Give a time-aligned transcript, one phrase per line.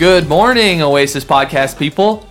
[0.00, 2.26] Good morning, Oasis podcast people.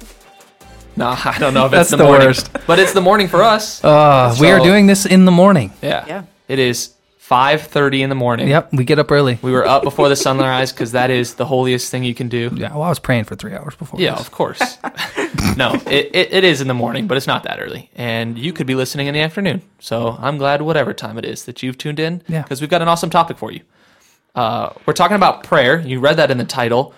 [0.95, 2.49] Nah, I don't know if That's it's the, the morning, worst.
[2.65, 3.83] but it's the morning for us.
[3.83, 5.71] Uh, we are doing this in the morning.
[5.79, 6.23] yeah, Yeah.
[6.47, 8.47] It is 5:30 in the morning.
[8.47, 9.37] Yep, we get up early.
[9.43, 12.49] We were up before the sunrise because that is the holiest thing you can do.
[12.55, 14.01] Yeah, well, I was praying for three hours before.
[14.01, 14.21] Yeah, this.
[14.21, 14.79] of course.
[15.55, 17.91] no, it, it, it is in the morning, but it's not that early.
[17.95, 19.61] And you could be listening in the afternoon.
[19.77, 22.23] So I'm glad whatever time it is that you've tuned in.
[22.27, 22.41] Yeah.
[22.41, 23.61] Because we've got an awesome topic for you.
[24.33, 25.79] Uh, we're talking about prayer.
[25.81, 26.95] You read that in the title.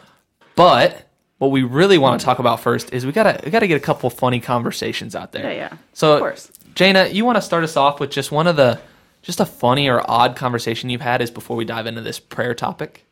[0.56, 3.78] But what we really want to talk about first is we gotta we gotta get
[3.78, 5.44] a couple funny conversations out there.
[5.52, 5.78] Yeah, yeah.
[5.94, 6.52] So Of course.
[6.76, 8.80] Jana, you want to start us off with just one of the
[9.22, 12.54] just a funny or odd conversation you've had is before we dive into this prayer
[12.56, 13.06] topic.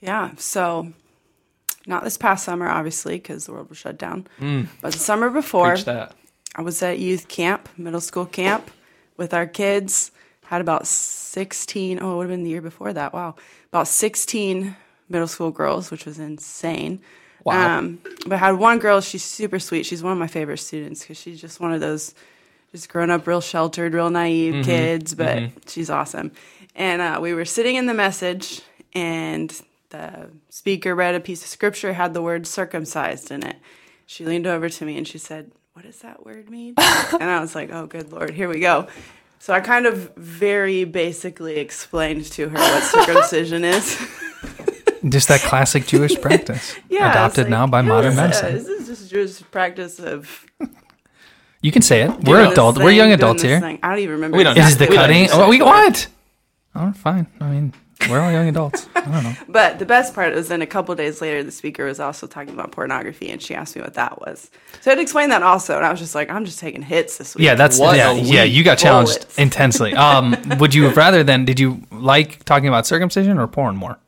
[0.00, 0.30] Yeah.
[0.36, 0.92] So,
[1.86, 4.26] not this past summer, obviously, because the world was shut down.
[4.80, 5.84] But the summer before, Mm.
[5.84, 6.12] That.
[6.56, 8.70] I was at youth camp, middle school camp,
[9.16, 10.10] with our kids.
[10.46, 13.14] Had about 16, oh, it would have been the year before that.
[13.14, 13.36] Wow.
[13.68, 14.76] About 16
[15.12, 17.00] middle school girls, which was insane.
[17.44, 17.78] Wow.
[17.78, 19.84] Um, but I had one girl, she's super sweet.
[19.86, 22.14] She's one of my favorite students because she's just one of those
[22.72, 24.62] just grown up real sheltered, real naive Mm-hmm.
[24.64, 26.32] kids, but she's awesome.
[26.74, 28.62] And uh, we were sitting in the message,
[28.94, 29.52] and
[29.90, 33.56] the speaker read a piece of scripture, had the word circumcised in it.
[34.06, 36.74] She leaned over to me and she said, What does that word mean?
[36.78, 38.86] and I was like, Oh, good Lord, here we go.
[39.38, 43.98] So I kind of very basically explained to her what circumcision is.
[45.08, 48.48] Just that classic Jewish practice, Yeah, adopted like, now by modern this- medicine.
[48.48, 50.46] uh, This is just Jewish practice of
[51.60, 52.10] You can say it.
[52.24, 52.78] We're doing this.
[52.84, 53.60] We're young adults here.
[53.60, 53.78] thing.
[53.82, 54.36] I don't even remember.
[54.36, 55.28] We don't- Is the cutting?
[55.32, 56.06] Oh, we but- what?
[56.74, 57.26] Oh, fine.
[57.40, 57.74] I mean,
[58.08, 58.86] we're all young adults.
[58.96, 59.34] I don't know.
[59.48, 62.54] But the best part was then a couple days later, the speaker was also talking
[62.54, 64.50] about pornography, and she asked me what that was.
[64.80, 67.34] So I'd explain that also, and I was just like, I'm just taking hits this
[67.36, 67.44] week.
[67.44, 68.42] Yeah, that's What yeah, a yeah.
[68.44, 69.38] You got challenged Bullets.
[69.38, 69.94] intensely.
[69.94, 71.44] Um, would you rather than?
[71.44, 73.98] Did you like talking about circumcision or porn more?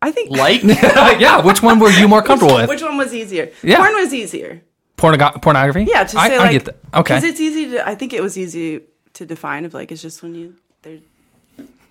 [0.00, 0.30] I think.
[0.30, 0.62] Like
[1.20, 2.68] yeah, which one were you more comfortable with?
[2.68, 3.50] Which one was easier?
[3.62, 3.78] Yeah.
[3.78, 4.62] Porn was easier.
[4.96, 5.84] Pornog- pornography?
[5.88, 6.76] Yeah, to say I like, get that.
[6.94, 7.14] Okay.
[7.16, 7.88] because it's easy to.
[7.88, 8.82] I think it was easy
[9.14, 9.64] to define.
[9.64, 11.00] Of like, it's just when you there's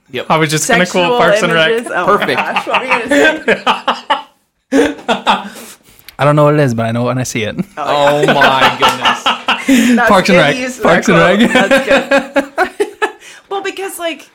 [0.10, 0.28] Yep.
[0.30, 1.70] I was just gonna sexual quote Parks and Rec.
[1.72, 1.92] images.
[1.94, 2.40] Oh Perfect.
[2.40, 3.46] My gosh, what are you gonna
[4.72, 5.74] say?
[6.20, 7.56] I don't know what it is, but I know when I see it.
[7.78, 8.78] Oh, oh my
[9.68, 9.96] goodness.
[9.98, 10.82] That's Parks and good Rec.
[10.82, 11.70] Parks and quote.
[11.70, 13.16] That's good.
[13.50, 14.30] well, because like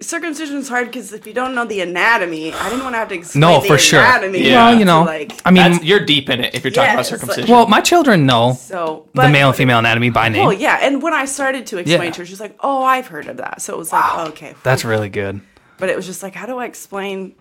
[0.00, 3.08] circumcision is hard because if you don't know the anatomy, I didn't want to have
[3.08, 4.00] to explain No, the for sure.
[4.00, 4.40] anatomy.
[4.48, 4.70] Yeah.
[4.70, 6.92] Well, you know, like I mean, That's, you're deep in it if you're talking Yeah,
[6.94, 7.50] about it's like- circumcision.
[7.54, 10.46] well, my children know so the male and female anatomy by name.
[10.46, 12.10] Oh yeah, and when I started to explain Yeah.
[12.12, 14.54] to her, she's like, "Oh, I've heard of that." So it was like, oh, "Okay,"
[14.62, 15.40] That's really good.
[15.78, 17.34] but it was just like, how do I explain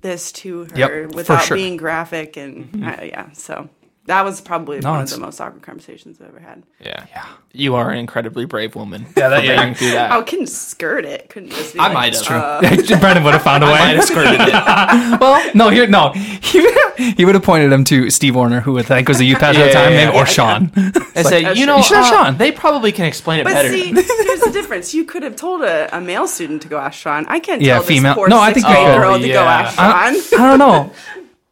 [0.00, 1.56] this to her Yep, without sure.
[1.56, 2.36] being graphic?
[2.36, 3.68] And uh, yeah, so
[4.08, 6.64] that was probably No, one of it's- the most awkward conversations I've ever had.
[6.84, 7.06] yeah.
[7.10, 7.24] yeah.
[7.52, 9.06] You are an incredibly brave woman.
[9.16, 9.74] Yeah, that- for yeah.
[9.74, 10.12] through that.
[10.12, 11.28] I couldn't skirt it.
[11.30, 11.72] Couldn't just.
[11.74, 12.62] Be I like, might have.
[12.64, 13.94] uh, Brendan would have found a I might way.
[13.96, 14.52] have skirted it.
[15.20, 16.10] well, no, here, no.
[16.12, 16.68] He,
[17.16, 19.62] he would have pointed him to Steve Warner, who I think was the youth pastor
[19.62, 20.22] at the Yeah, time, yeah, maybe, yeah.
[20.22, 20.70] or Sean.
[21.16, 22.36] I say, That's you know, You should have uh, Sean.
[22.38, 23.70] They probably can explain it But better.
[23.70, 24.94] see, here's the difference.
[24.94, 27.24] You could have told a, a male student to go ask Sean.
[27.28, 29.00] I can't Yeah, tell female- this poor No, I think sixth you grade could.
[29.02, 29.44] girl to go Yeah.
[29.44, 30.40] ask I, Sean.
[30.40, 30.92] I don't know.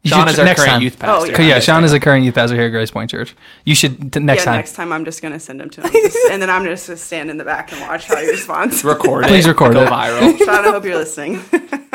[0.06, 0.82] You Sean is our next current time.
[0.82, 1.34] youth pastor.
[1.36, 3.34] Oh, Yeah, Sean is a current youth pastor here at Grace Point Church.
[3.64, 4.54] You should t- next yeah, time.
[4.56, 5.90] next time I'm just gonna send him to him,
[6.30, 8.84] and then I'm just gonna stand in the back and watch how he responds.
[8.84, 9.28] Record it.
[9.28, 9.88] Please record Go it.
[9.88, 10.38] viral.
[10.44, 11.40] Sean, I hope you're listening.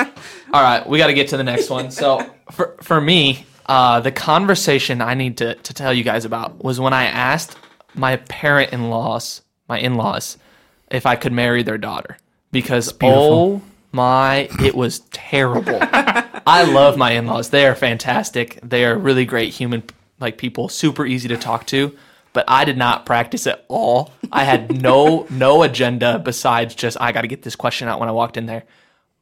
[0.53, 1.91] All right, we got to get to the next one.
[1.91, 6.63] So for for me, uh, the conversation I need to to tell you guys about
[6.63, 7.57] was when I asked
[7.95, 10.37] my parent in laws, my in laws,
[10.89, 12.17] if I could marry their daughter
[12.51, 13.61] because oh
[13.93, 15.79] my, it was terrible.
[16.45, 18.59] I love my in laws; they are fantastic.
[18.63, 19.83] They are really great human
[20.19, 21.95] like people, super easy to talk to.
[22.33, 24.13] But I did not practice at all.
[24.31, 28.09] I had no no agenda besides just I got to get this question out when
[28.09, 28.63] I walked in there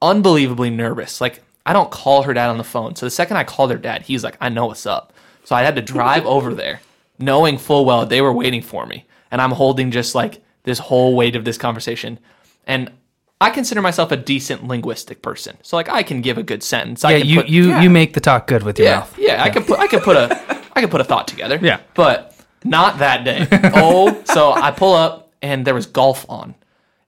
[0.01, 1.21] unbelievably nervous.
[1.21, 2.95] Like I don't call her dad on the phone.
[2.95, 5.13] So the second I called her dad, he's like, I know what's up.
[5.43, 6.81] So I had to drive over there,
[7.17, 9.05] knowing full well they were waiting for me.
[9.31, 12.19] And I'm holding just like this whole weight of this conversation.
[12.65, 12.91] And
[13.41, 15.57] I consider myself a decent linguistic person.
[15.61, 17.05] So like I can give a good sentence.
[17.05, 17.81] I Yeah, can you, put, you, yeah.
[17.81, 19.15] you make the talk good with your yeah, mouth.
[19.17, 20.27] yeah, I could put I could put a
[20.75, 21.57] I could put a thought together.
[21.61, 21.79] Yeah.
[21.93, 23.47] But not that day.
[23.75, 26.55] Oh, so I pull up and there was golf on.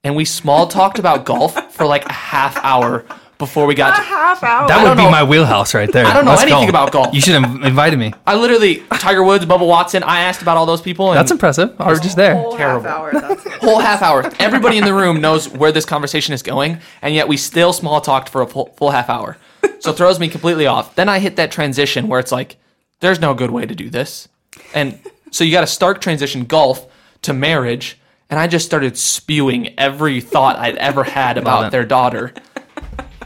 [0.04, 3.06] And we small talked about golf for like a half hour
[3.42, 4.68] before we got a to half hour.
[4.70, 6.06] That I would don't be know- my wheelhouse right there.
[6.06, 6.70] I don't know Let's anything go.
[6.70, 7.14] about golf.
[7.14, 8.14] You should have invited me.
[8.26, 10.04] I literally Tiger Woods, Bubba Watson.
[10.04, 11.10] I asked about all those people.
[11.12, 11.76] And That's impressive.
[11.80, 12.36] I was just there.
[12.36, 12.88] whole terrible.
[12.88, 13.12] half hour.
[13.12, 13.52] That's it.
[13.54, 14.32] whole half hour.
[14.40, 18.00] Everybody in the room knows where this conversation is going, and yet we still small
[18.00, 19.38] talked for a full, full half hour.
[19.80, 20.96] So it throws me completely off.
[20.96, 22.56] Then I hit that transition where it's like,
[23.00, 24.28] there's no good way to do this,
[24.76, 25.00] and
[25.32, 26.86] so you got to start transition golf
[27.24, 27.98] to marriage,
[28.30, 32.34] and I just started spewing every thought I'd ever had about their daughter,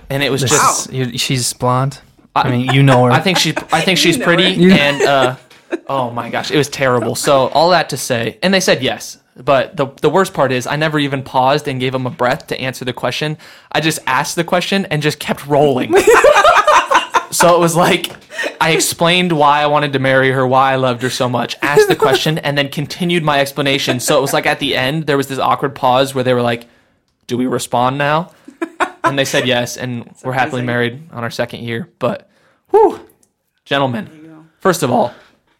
[0.09, 1.99] and it was This just is- you- she's blonde.
[2.35, 3.11] I mean, you know her.
[3.11, 4.71] I think she I think she's know pretty her.
[4.71, 5.35] and uh
[5.87, 7.15] oh my gosh, it was terrible.
[7.15, 9.17] So all that to say, and they said yes.
[9.37, 12.47] But the the worst part is I never even paused and gave them a breath
[12.47, 13.37] to answer the question.
[13.71, 15.93] I just asked the question and just kept rolling.
[17.31, 18.11] so it was like
[18.61, 21.87] I explained why I wanted to marry her, why I loved her so much, asked
[21.87, 23.99] the question, and then continued my explanation.
[23.99, 26.41] So it was like at the end there was this awkward pause where they were
[26.41, 26.65] like,
[27.27, 28.31] "Do we respond now?"
[29.09, 31.89] And they said yes, and we're happily married on our second year.
[31.99, 32.29] But,
[32.69, 32.99] whew,
[33.63, 35.13] gentlemen, first of all,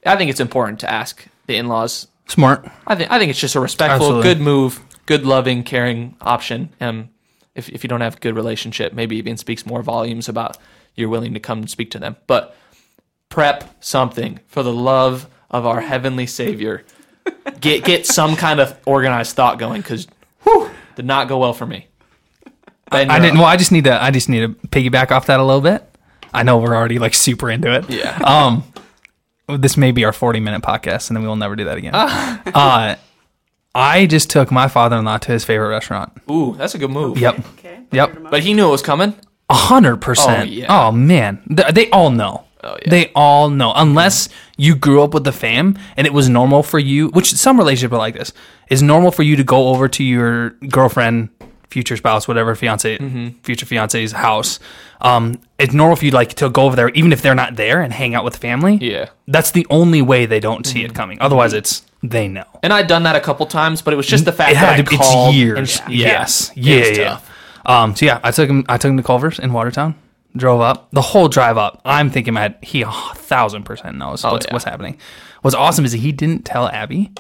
[0.06, 2.08] I think it's important to ask the in-laws.
[2.28, 2.68] Smart.
[2.88, 4.24] I think I think it's just a respectful, Absolutely.
[4.24, 6.70] good move, good, loving, caring option.
[6.82, 7.10] Um,
[7.54, 10.58] if if you don't have a good relationship, maybe even speaks more volumes about
[10.96, 12.16] you're willing to come and speak to them.
[12.26, 12.56] But
[13.30, 16.84] prep something for the love of our heavenly Savior.
[17.60, 20.08] Get get some kind of organized thought going because
[20.96, 21.88] did not go well for me.
[22.92, 23.40] Ben, I you're didn't.
[23.40, 24.02] Well, I just need to.
[24.04, 25.84] I just need to piggyback off that a little bit.
[26.34, 27.90] I know we're already like super into it.
[27.90, 28.18] Yeah.
[28.26, 31.94] Um, this may be our forty-minute podcast, and then we will never do that again.
[31.96, 32.96] uh,
[33.76, 36.14] I just took my father-in-law to his favorite restaurant.
[36.32, 37.20] Ooh, that's a good move.
[37.20, 37.40] Yep.
[37.60, 37.80] Okay.
[37.92, 38.18] Yep.
[38.32, 39.14] But he knew it was coming.
[39.50, 40.50] A hundred percent.
[40.50, 40.66] Oh, yeah.
[40.88, 42.46] Oh man, Th- they all know.
[42.64, 42.90] Oh, yeah.
[42.90, 44.28] They all know, unless
[44.58, 47.10] you grew up with the fam and it was normal for you.
[47.10, 48.34] Which some relationships are like this
[48.72, 51.30] is normal for you to go over to your girlfriend,
[51.76, 53.28] future spouse, whatever fiance, Mm-hmm.
[53.44, 54.60] future fiance's house.
[55.02, 55.24] Um,
[55.60, 57.92] it's normal for you like to go over there, even if they're not there, and
[57.92, 58.76] hang out with the family.
[58.82, 59.10] Yeah.
[59.28, 60.92] that's the only way they don't see Mm-hmm.
[60.92, 61.18] it coming.
[61.22, 62.46] Otherwise, it's they know.
[62.64, 64.76] And I'd done that a couple times, but it was just the fact It that
[64.78, 65.80] had to, called it's years.
[65.82, 66.52] and- yes.
[66.56, 66.86] it Yeah.
[67.04, 67.20] Yeah.
[67.66, 68.64] Um, so yeah, I took him.
[68.70, 69.96] I took him to Culver's in Watertown.
[70.38, 71.82] Drove up the whole drive up.
[71.84, 74.54] I'm thinking, my he a thousand percent knows what's, Oh, yeah.
[74.54, 74.98] what's happening.
[75.42, 77.12] What's awesome is that he didn't tell Abby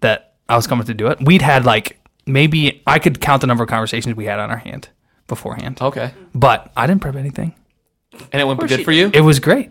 [0.00, 0.18] that
[0.48, 1.18] I was coming to do it.
[1.24, 4.56] We'd had like maybe I could count the number of conversations we had on our
[4.58, 4.88] hand
[5.26, 6.12] beforehand, Okay.
[6.34, 7.54] but I didn't prep anything.
[8.32, 9.10] And it went good you for you?
[9.12, 9.70] It was great.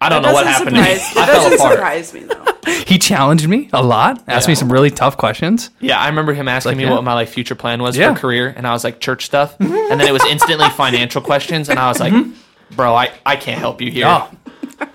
[0.00, 0.76] I don't That know what doesn't happened.
[0.76, 1.72] surprise- I That fell doesn't apart.
[1.74, 2.42] surprise me though.
[2.86, 4.22] He challenged me a lot.
[4.28, 5.70] Asked me some really tough questions.
[5.80, 6.90] Yeah, I remember him asking Like, me yeah.
[6.92, 8.12] what my like future plan was Yeah.
[8.14, 9.70] for career, and I was like church stuff, and
[10.00, 12.32] then it was instantly financial questions, and I was like, mm-hmm.
[12.76, 14.06] bro, I, I can't help you here.
[14.06, 14.28] Oh,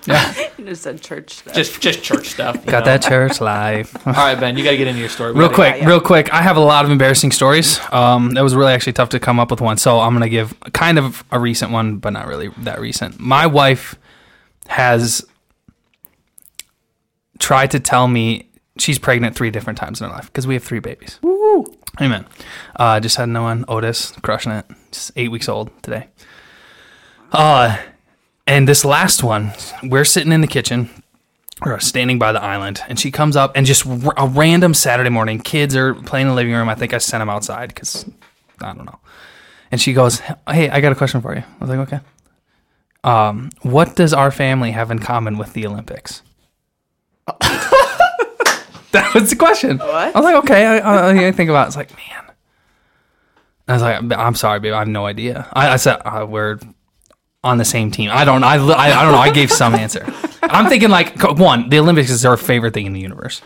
[0.06, 1.54] yeah, You just said church stuff.
[1.54, 2.56] Just just church stuff.
[2.64, 2.84] you got know?
[2.92, 3.94] that church life.
[4.06, 5.32] All right, Ben, you got to get into your story.
[5.32, 5.88] We Real gotta- quick, yeah.
[5.88, 6.32] real quick.
[6.32, 7.80] I have a lot of embarrassing stories.
[7.92, 9.76] Um, that was really actually tough to come up with one.
[9.78, 13.18] So I'm gonna give kind of a recent one, but not really that recent.
[13.20, 13.96] My wife
[14.68, 15.24] has
[17.38, 18.48] tried to tell me
[18.78, 21.18] she's pregnant three different times in her life because we have three babies.
[21.22, 21.64] Woo!
[22.00, 22.24] Amen.
[22.76, 23.64] Uh, just had no one.
[23.68, 24.64] Otis crushing it.
[24.92, 26.08] Just eight weeks old today.
[27.32, 27.76] Uh,
[28.46, 29.52] and this last one,
[29.82, 30.90] we're sitting in the kitchen
[31.64, 35.10] or standing by the island, and she comes up and just r- a random Saturday
[35.10, 36.68] morning, kids are playing in the living room.
[36.68, 38.04] I think I sent them outside because
[38.60, 38.98] I don't know.
[39.70, 40.18] And she goes,
[40.48, 42.00] "Hey, I got a question for you." I was like, "Okay."
[43.04, 46.22] Um, what does our family have in common with the Olympics?
[47.40, 49.78] that was the question.
[49.78, 49.88] What?
[49.88, 51.64] I was like, "Okay." I, I, I think about.
[51.64, 51.68] It.
[51.68, 52.24] It's like, man.
[53.68, 54.74] I was like, "I'm sorry, babe.
[54.74, 56.58] I have no idea." I, I said, uh, "We're
[57.44, 58.10] on the same team.
[58.12, 58.44] I don't.
[58.44, 59.18] I, I, I don't know.
[59.18, 60.04] I gave some answer.
[60.42, 61.68] I'm thinking like one.
[61.68, 63.42] The Olympics is our favorite thing in the universe.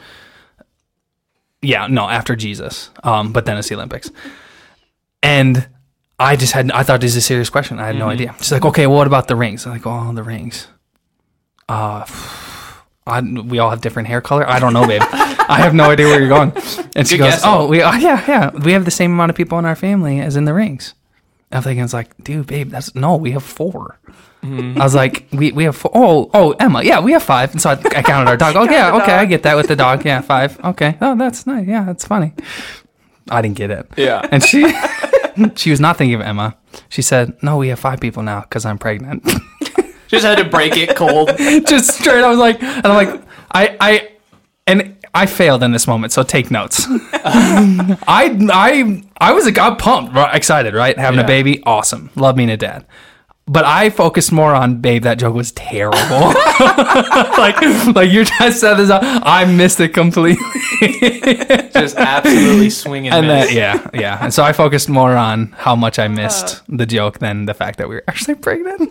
[1.62, 2.90] Yeah, no, after Jesus.
[3.02, 4.10] Um, but then it's the Olympics,
[5.22, 5.68] and
[6.18, 6.70] I just had.
[6.72, 7.78] I thought this is a serious question.
[7.78, 8.34] I had no idea.
[8.38, 9.66] She's like, okay, well, what about the rings?
[9.66, 10.68] I'm like, oh, the rings.
[11.68, 12.06] Uh,
[13.06, 14.48] I, we all have different hair color.
[14.48, 15.02] I don't know, babe.
[15.48, 16.52] I have no idea where you're going.
[16.96, 19.30] And she Good goes, guess, oh, we, uh, yeah, yeah, we have the same amount
[19.30, 20.94] of people in our family as in the rings.
[21.56, 23.98] I'm thinking, it's like, dude, babe, that's no, we have 4
[24.42, 24.80] mm-hmm.
[24.80, 25.90] I was like, we, we have four.
[25.94, 27.52] Oh, oh, Emma, yeah, we have five.
[27.52, 28.56] And so I, I counted our dog.
[28.56, 30.04] Oh, yeah, okay, I get that with the dog.
[30.04, 30.58] Yeah, five.
[30.64, 30.96] Okay.
[31.00, 31.66] Oh, that's nice.
[31.66, 32.32] Yeah, that's funny.
[33.30, 33.88] I didn't get it.
[33.96, 34.26] Yeah.
[34.30, 34.72] And she,
[35.56, 36.56] she was not thinking of Emma.
[36.88, 39.24] She said, no, we have five people now because I'm pregnant.
[40.08, 41.30] Just had to break it cold.
[41.66, 42.22] Just straight.
[42.22, 44.08] I was like, and I'm like, I, I,
[44.66, 46.12] and I failed in this moment.
[46.12, 46.86] So take notes.
[47.14, 50.96] I, I, I was like, I'm pumped, right, excited, right?
[50.98, 51.24] Having Yeah.
[51.24, 52.10] a baby, awesome.
[52.16, 52.84] Love being a dad.
[53.48, 55.96] But I focused more on, babe, that joke was terrible.
[57.38, 57.60] like,
[57.94, 60.42] like you just said this, I missed it completely.
[61.72, 63.12] Just absolutely swinging.
[63.12, 63.46] And miss.
[63.46, 64.18] then, yeah, yeah.
[64.20, 66.76] And so I focused more on how much I missed uh.
[66.76, 68.90] the joke than the fact that we were actually pregnant.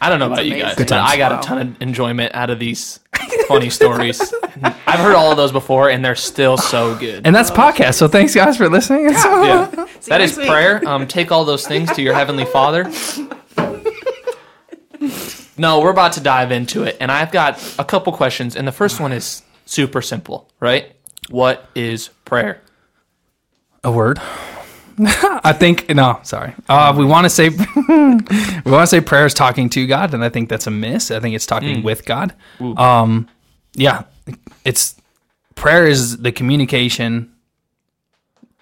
[0.00, 1.10] I don't know about you guys, Good but times.
[1.12, 1.38] I got Wow.
[1.40, 3.00] a ton of enjoyment out of these
[3.48, 4.32] funny stories.
[4.62, 7.26] I've heard all of those before, and they're still so good.
[7.26, 7.94] And that's podcast.
[7.94, 9.04] So thanks, guys, for listening.
[9.10, 9.70] yeah.
[10.00, 10.48] See That you is next week.
[10.48, 10.88] prayer.
[10.88, 12.84] Um, take all those things to your heavenly Father.
[15.60, 18.54] No, we're about to dive into it, and I've got a couple questions.
[18.54, 20.92] And the first one is super simple, right?
[21.30, 22.62] What is prayer?
[23.82, 24.20] A word.
[25.44, 26.54] I think no, sorry.
[26.68, 27.48] Uh, we want to say
[27.88, 31.10] we want to say prayer is talking to God, and I think that's a miss.
[31.10, 32.34] I think it's talking with God.
[32.76, 33.28] Um,
[33.74, 34.04] yeah,
[34.64, 34.96] it's
[35.54, 37.32] prayer is the communication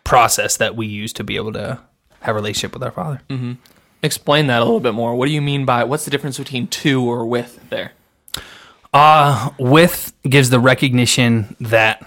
[0.04, 1.80] process that we use to be able to
[2.20, 3.20] have a relationship with our Father.
[4.02, 5.14] Explain that a little bit more.
[5.16, 7.92] What do you mean by what's the difference between to or with there?
[8.92, 12.06] Uh, with gives the recognition that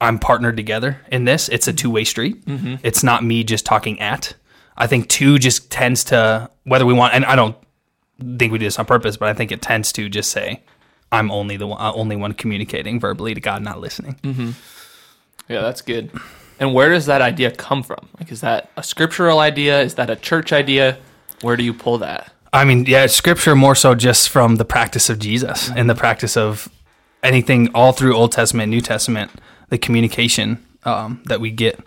[0.00, 1.48] I'm partnered together in this.
[1.48, 2.42] It's a two way street.
[2.82, 4.34] It's not me just talking at.
[4.76, 7.56] I think two just tends to whether we want, and I don't
[8.38, 10.62] think we do this on purpose, but I think it tends to just say,
[11.10, 14.16] "I'm only the one, uh, only one communicating verbally to God, not listening."
[15.48, 16.10] Yeah, that's good.
[16.60, 18.08] And where does that idea come from?
[18.18, 19.80] Like, is that a scriptural idea?
[19.80, 20.98] Is that a church idea?
[21.40, 22.32] Where do you pull that?
[22.52, 26.36] I mean, yeah, scripture more so just from the practice of Jesus and the practice
[26.36, 26.68] of
[27.22, 29.30] anything all through Old Testament, New Testament,
[29.68, 31.80] the communication um, that we get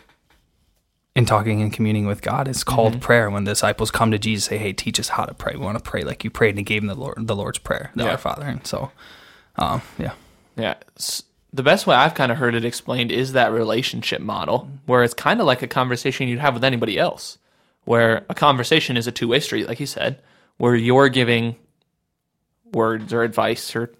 [1.15, 3.29] in talking and communing with God is called prayer.
[3.29, 5.53] When the disciples come to Jesus, say, "Hey, teach us how to pray.
[5.55, 7.59] We want to pray like you prayed," and he gave them the Lord, the Lord's
[7.59, 8.11] prayer, the Yeah.
[8.11, 8.45] Our Father.
[8.45, 8.91] And so,
[9.57, 10.13] um, yeah,
[10.55, 10.75] Yeah.
[11.53, 15.13] The best way I've kind of heard it explained is that relationship model, where it's
[15.13, 17.39] kind of like a conversation you'd have with anybody else,
[17.83, 20.21] where a conversation is a two way street, like you said,
[20.57, 21.57] where you're giving
[22.71, 23.91] words or advice or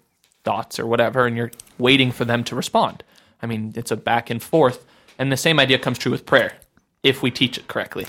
[0.44, 3.04] thoughts or whatever, and you're waiting for them to respond.
[3.42, 4.84] I mean, it's a back and forth.
[5.18, 6.54] And the same idea comes true with prayer,
[7.02, 8.06] if we teach it correctly.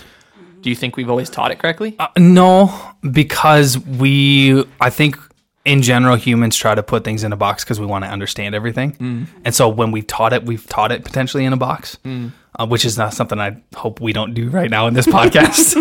[0.61, 1.95] Do you think we've always taught it correctly?
[1.99, 5.17] Uh, no, because we, I think
[5.65, 8.55] in general, humans try to put things in a box because we want to understand
[8.55, 9.27] everything.
[9.43, 12.85] And so when we've taught it, we've taught it potentially in a box, uh, which
[12.85, 15.75] is not something I hope we don't do right now in this podcast.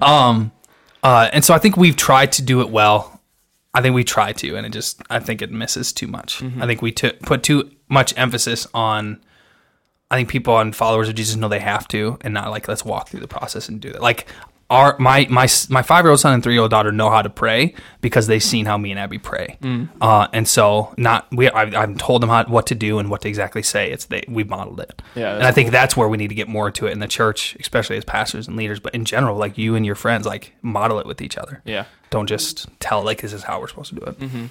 [0.02, 0.52] um,
[1.02, 3.20] uh, and so I think we've tried to do it well.
[3.72, 6.42] I think we try to, and it just, I think it misses too much.
[6.58, 9.20] I think we t- put too much emphasis on
[10.10, 12.84] I think people and followers of Jesus know they have to, and not like let's
[12.84, 14.00] walk through the process and do that.
[14.00, 14.26] Like
[14.70, 17.22] our my my my five year old son and three year old daughter know how
[17.22, 19.58] to pray because they've seen how me and Abby pray,
[20.00, 23.22] uh, and so not we I, I've told them how, what to do and what
[23.22, 23.90] to exactly say.
[23.90, 26.48] It's they we've modeled it, Yeah, and I think that's where we need to get
[26.48, 29.58] more into it in the church, especially as pastors and leaders, but in general, like
[29.58, 31.62] you and your friends, like model it with each other.
[31.64, 31.84] Yeah.
[32.10, 34.50] Don't just tell like this is how we're supposed to do it.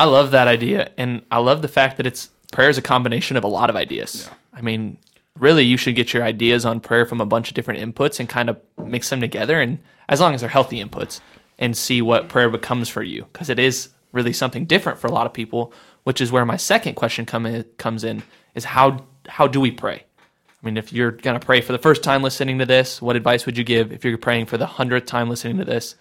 [0.00, 3.36] I love that idea, and I love the fact that it's prayer is a combination
[3.36, 4.30] of a lot of ideas.
[4.54, 4.96] I mean,
[5.38, 8.26] really, you should get your ideas on prayer from a bunch of different inputs and
[8.26, 11.20] kind of mix them together, and as long as they're healthy inputs,
[11.58, 15.12] and see what prayer becomes for you, because it is really something different for a
[15.12, 15.72] lot of people.
[16.04, 18.22] Which is where my second question come in, comes in:
[18.54, 20.02] is how how do we pray?
[20.06, 23.44] I mean, if you're gonna pray for the first time listening to this, what advice
[23.44, 23.92] would you give?
[23.92, 25.94] If you're praying for the hundredth time listening to this,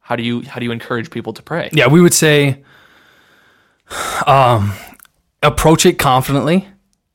[0.00, 1.70] how do you how do you encourage people to pray?
[1.72, 2.62] Yeah, we would say
[4.26, 4.72] um,
[5.42, 6.68] approach it confidently,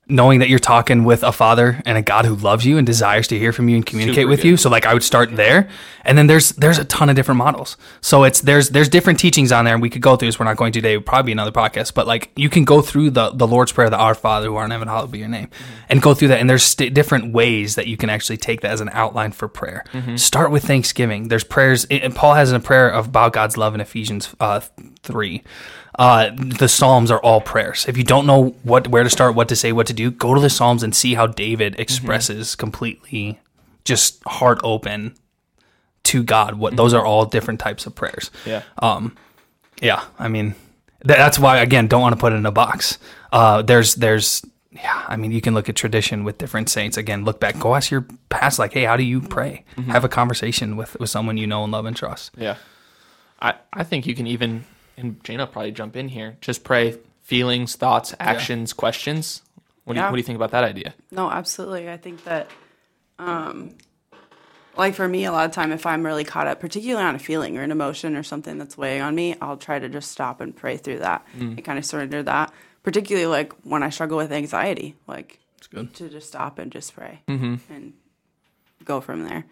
[0.08, 3.28] knowing that you're talking with a father and a God who loves you and desires
[3.30, 4.50] to hear from you and communicate Super with good.
[4.50, 4.58] you.
[4.58, 5.68] So like I would start there.
[6.04, 7.76] And then there's there's a ton of different models.
[8.02, 10.38] So it's there's there's different teachings on there and we could go through this.
[10.38, 13.32] We're not going to today, probably another podcast, but like you can go through the
[13.32, 15.50] the Lord's Prayer, the Our Father who art in heaven, hallowed be your name,
[15.90, 16.40] and go through that.
[16.40, 19.48] And there's st- different ways that you can actually take that as an outline for
[19.48, 19.84] prayer.
[20.18, 21.30] Start with thanksgiving.
[21.30, 24.60] There's prayers and Paul has a prayer of about God's love in Ephesians uh,
[25.02, 25.44] three
[25.98, 27.86] uh, the Psalms are all prayers.
[27.88, 30.34] If you don't know what where to start, what to say, what to do, go
[30.34, 33.40] to the Psalms and see how David expresses completely,
[33.84, 35.16] just heart open
[36.04, 36.56] to God.
[36.56, 38.32] What those are all different types of prayers.
[38.46, 38.64] Yeah.
[39.82, 40.56] Yeah, I mean,
[41.06, 42.98] th- that's why again, don't want to put it in a box.
[43.32, 46.98] Uh, there's there's yeah, I mean, you can look at tradition with different saints.
[46.98, 49.64] Again, look back, go ask your past, like, hey, how do you pray?
[49.88, 52.32] Have a conversation with with someone you know and love and trust.
[52.38, 52.58] Yeah.
[53.42, 54.66] I, I think you can even,
[54.98, 59.42] and Jane will probably jump in here, just pray feelings, thoughts, actions, questions.
[59.84, 60.94] What do, you, what do you think about that idea?
[61.12, 61.90] No, absolutely.
[61.90, 62.50] I think that,
[63.20, 63.76] um,
[64.78, 67.20] like for me, a lot of time, if I'm really caught up, particularly on a
[67.20, 70.42] feeling or an emotion or something that's weighing on me, I'll try to just stop
[70.42, 72.52] and pray through that and kind of surrender that.
[72.84, 75.94] Particularly like when I struggle with anxiety, like It's good.
[75.96, 77.94] to just stop and just pray and
[78.84, 79.46] go from there.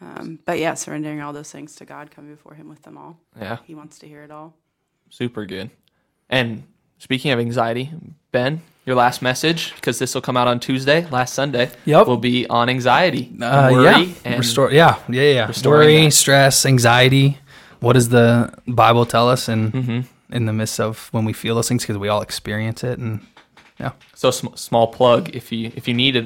[0.00, 3.18] Um, but yeah, surrendering all those things to God, coming before Him with them all.
[3.40, 3.58] Yeah.
[3.64, 4.54] He wants to hear it all.
[5.10, 5.70] Super good.
[6.30, 6.64] And
[6.98, 7.90] speaking of anxiety,
[8.32, 12.06] Ben, your last message, because this will come out on Tuesday, last Sunday, Yep.
[12.06, 14.70] will be on anxiety, Uh, worry, yeah, and restore.
[14.72, 15.52] Yeah, yeah, yeah.
[15.64, 16.12] Worry, that.
[16.12, 17.38] stress, anxiety.
[17.80, 19.48] What does the Bible tell us?
[19.48, 20.00] And Mm-hmm.
[20.34, 23.20] in the midst of when we feel those things, because we all experience it, and
[23.80, 26.22] yeah, So sm- small plug if you if you need to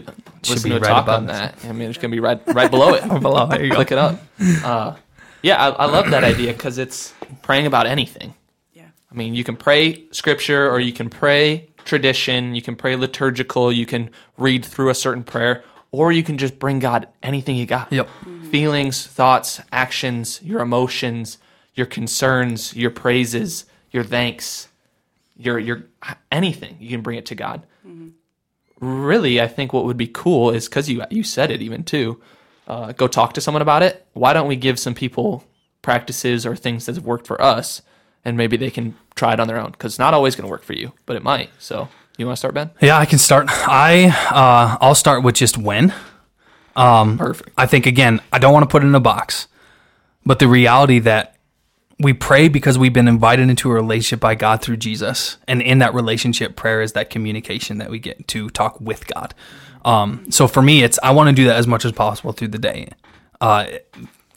[0.48, 1.38] listen be to a right talk above on this.
[1.38, 1.54] that.
[1.68, 3.02] I mean, it's gonna be right right below it.
[3.20, 3.46] below.
[3.46, 3.76] There you go.
[3.76, 4.18] Click it up.
[4.64, 4.94] Uh,
[5.42, 7.12] yeah, I, I love that idea because it's
[7.42, 8.34] praying about anything.
[9.12, 9.20] Yeah.
[9.20, 13.72] I mean, you can pray scripture or you can pray tradition, you can pray liturgical,
[13.72, 15.64] you can read through a certain prayer.
[15.94, 17.92] or you can just bring God anything you got.
[17.92, 18.08] Yep.
[18.50, 21.38] Feelings, thoughts, actions, your emotions,
[21.74, 24.68] your concerns, your praises, your thanks,
[25.36, 25.84] your your
[26.30, 26.76] anything.
[26.80, 27.66] You can bring it to God.
[28.80, 32.20] Really, I think what would be cool is because you you said it even too.
[32.66, 34.06] Uh, go talk to someone about it.
[34.14, 35.44] Why don't we give some people
[35.82, 37.82] practices or things that have worked for us,
[38.24, 39.72] and maybe they can try it on their own?
[39.72, 41.50] Because it's not always going to work for you, but it might.
[41.58, 42.70] So, you want to start, Ben?
[42.80, 43.46] Yeah, I can start.
[43.48, 45.94] I uh, I'll start with just when.
[47.18, 47.50] Perfect.
[47.56, 49.48] I think again, I don't want to put it in a box,
[50.24, 51.36] but the reality that
[51.98, 55.78] we pray because we've been invited into a relationship by God through Jesus, and in
[55.78, 59.34] that relationship, prayer is that communication that we get to talk with God.
[59.84, 62.48] Um, so for me, it's I want to do that as much as possible through
[62.48, 62.88] the day.
[63.40, 63.66] Uh,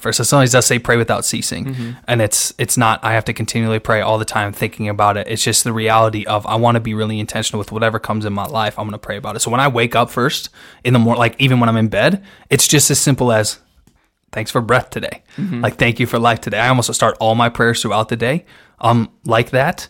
[0.06, 3.80] First Thessalonians does say pray without ceasing, and it's it's not I have to continually
[3.80, 5.28] pray all the time thinking about it.
[5.28, 8.32] It's just the reality of I want to be really intentional with whatever comes in
[8.32, 8.78] my life.
[8.78, 9.40] I'm going to pray about it.
[9.40, 10.50] So when I wake up first
[10.84, 13.58] in the morning, like even when I'm in bed, it's just as simple as
[14.32, 15.24] thanks for breath today.
[15.64, 16.60] Like thank you for life today.
[16.60, 18.46] I almost start all my prayers throughout the day
[18.80, 19.88] um like that.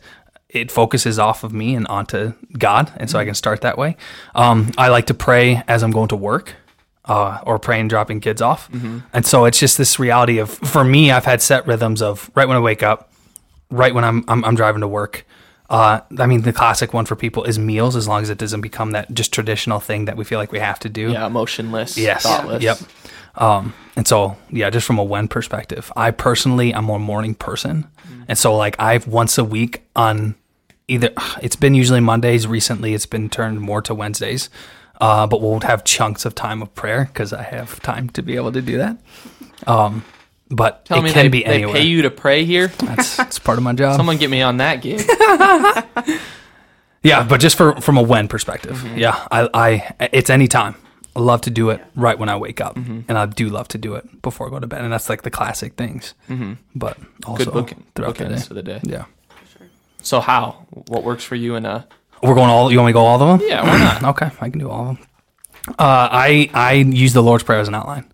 [0.47, 3.97] It focuses off of me and onto God, and so I can start that way.
[4.33, 6.55] Um, I like to pray as I'm going to work
[7.05, 8.69] uh, or praying dropping kids off.
[9.13, 12.47] And so it's just this reality of for me, I've had set rhythms of right
[12.47, 13.11] when I wake up,
[13.69, 15.25] right when I'm I'm, I'm driving to work.
[15.69, 18.61] Uh, I mean, the classic one for people is meals, as long as it doesn't
[18.61, 21.11] become that just traditional thing that we feel like we have to do.
[21.11, 21.97] Yeah, emotionless.
[21.97, 22.23] Yes.
[22.23, 22.63] Thoughtless.
[22.63, 22.77] Yep.
[23.35, 27.87] Um, and so, yeah, just from a when perspective, I personally, I'm more morning person.
[28.27, 30.35] And so, like, I've once a week on
[30.87, 31.09] either,
[31.41, 32.47] it's been usually Mondays.
[32.47, 34.49] Recently, it's been turned more to Wednesdays.
[35.01, 38.35] Uh, but we'll have chunks of time of prayer because I have time to be
[38.35, 38.97] able to do that.
[39.67, 40.03] Um,
[40.49, 41.73] but Tell it me can they, be they anywhere.
[41.75, 42.67] pay you to pray here.
[42.67, 43.97] That's, that's part of my job.
[43.97, 45.01] Someone get me on that gig.
[47.03, 48.97] Yeah, but just for from a when perspective, Mm-hmm.
[48.97, 50.73] yeah, I, I it's any time.
[51.15, 53.01] I love to do it right when I wake up, Mm-hmm.
[53.07, 55.21] and I do love to do it before I go to bed, and that's like
[55.21, 56.15] the classic things.
[56.73, 57.83] But also Good booking.
[57.93, 58.31] throughout the day.
[58.31, 58.79] bookends for the day.
[58.83, 59.05] Yeah,
[60.01, 60.65] So how?
[60.87, 61.83] What works for you in uh?
[62.23, 62.71] We're going all.
[62.71, 63.47] You want me to go all of them?
[63.47, 64.03] Yeah, why not?
[64.15, 65.07] Okay, I can do all of them.
[65.69, 65.73] Uh,
[66.11, 68.11] I I use the Lord's prayer as an outline.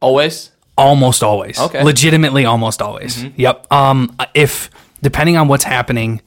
[0.00, 0.50] Always.
[0.76, 1.58] Almost always.
[1.58, 1.78] Okay.
[1.78, 1.86] Mm-hmm.
[1.86, 3.22] Legitimately, almost always.
[3.24, 3.72] Yep.
[3.72, 4.70] Um, if
[5.02, 6.20] depending on what's happening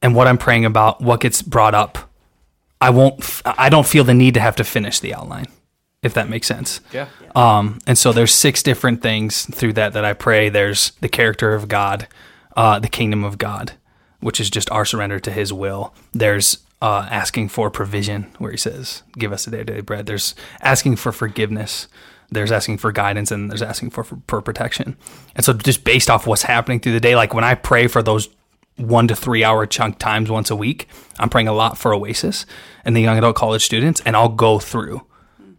[0.00, 1.98] and what I'm praying about, what gets brought up,
[2.80, 3.20] I won't.
[3.20, 5.46] f- I don't feel the need to have to finish the outline,
[6.02, 6.80] if that makes sense.
[6.92, 7.08] Yeah.
[7.34, 10.48] Um, and so there's six different things through that that I pray.
[10.48, 12.08] There's the character of God,
[12.56, 13.72] uh, the kingdom of God,
[14.24, 15.94] which is just our surrender to His will.
[16.12, 20.96] There's uh, asking for provision, where He says, "Give us today daily bread." There's asking
[20.96, 21.88] for forgiveness.
[22.30, 24.96] There's asking for guidance, and there's asking for, for for protection.
[25.36, 28.02] And so, just based off what's happening through the day, like when I pray for
[28.02, 28.30] those
[28.76, 32.46] one to three hour chunk times once a week, I'm praying a lot for Oasis
[32.82, 35.02] and the young adult college students, and I'll go through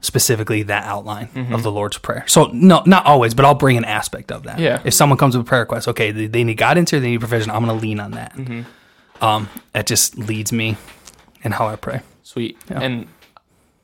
[0.01, 2.23] specifically that outline of the Lord's Prayer.
[2.27, 4.60] So no, not always, but I'll bring an aspect of that.
[4.60, 4.81] Yeah.
[4.86, 7.19] If someone comes with a prayer request, okay, they, they need guidance or they need
[7.19, 8.38] provision, I'm going to lean on that.
[9.21, 10.77] Um, that just leads me
[11.43, 12.01] in how I pray.
[12.23, 12.58] Sweet.
[12.69, 13.08] And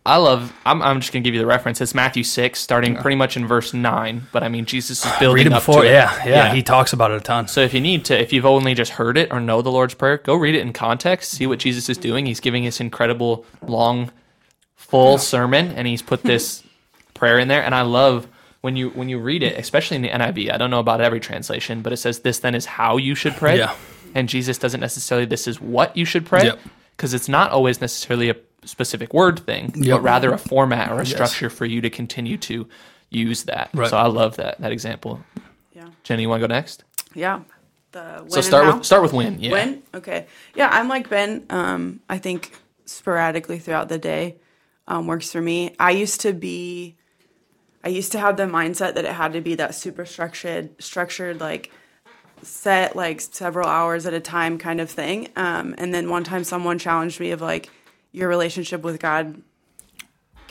[0.06, 0.52] I love.
[0.66, 0.82] I'm.
[0.82, 1.80] I'm just gonna give you the reference.
[1.80, 4.24] It's Matthew six, starting pretty much in verse nine.
[4.32, 5.92] But I mean, Jesus is building Read it up before, to it.
[5.92, 7.48] yeah, yeah, He talks about it a ton.
[7.48, 9.94] So if you need to, if you've only just heard it or know the Lord's
[9.94, 11.30] Prayer, go read it in context.
[11.32, 12.26] See what Jesus is doing.
[12.26, 14.12] He's giving this incredible, long,
[14.92, 16.64] full sermon, and he's put this
[17.16, 17.64] prayer in there.
[17.64, 18.28] And I love
[18.62, 20.52] when you when you read it, especially in the NIV.
[20.54, 23.34] I don't know about every translation, but it says this then is how you should
[23.36, 23.58] pray.
[23.58, 23.74] Yeah.
[24.14, 26.60] And Jesus doesn't necessarily this is what you should pray Yep.
[26.96, 29.98] because it's not always necessarily a specific word thing, Yep.
[29.98, 32.68] but rather a format or a structure for you to continue to
[33.10, 33.70] use that.
[33.74, 33.90] Right.
[33.90, 35.22] So I love that that example.
[35.74, 35.88] Yeah.
[36.04, 36.84] Jenny, you want to go next?
[37.16, 37.40] Yeah.
[37.94, 39.40] The So start with start with when.
[39.40, 39.52] Yeah.
[39.52, 39.82] When?
[39.96, 40.28] Okay.
[40.56, 41.46] Yeah, I'm like Ben.
[41.50, 42.52] Um, I think
[42.86, 44.36] sporadically throughout the day
[44.88, 45.76] um, works for me.
[45.80, 46.96] I used to be,
[47.84, 51.40] I used to have the mindset that it had to be that super structured, structured
[51.40, 51.72] like
[52.42, 55.30] set like several hours at a time kind of thing.
[55.36, 57.70] Um, and then one time someone challenged me of like
[58.12, 59.42] your relationship with God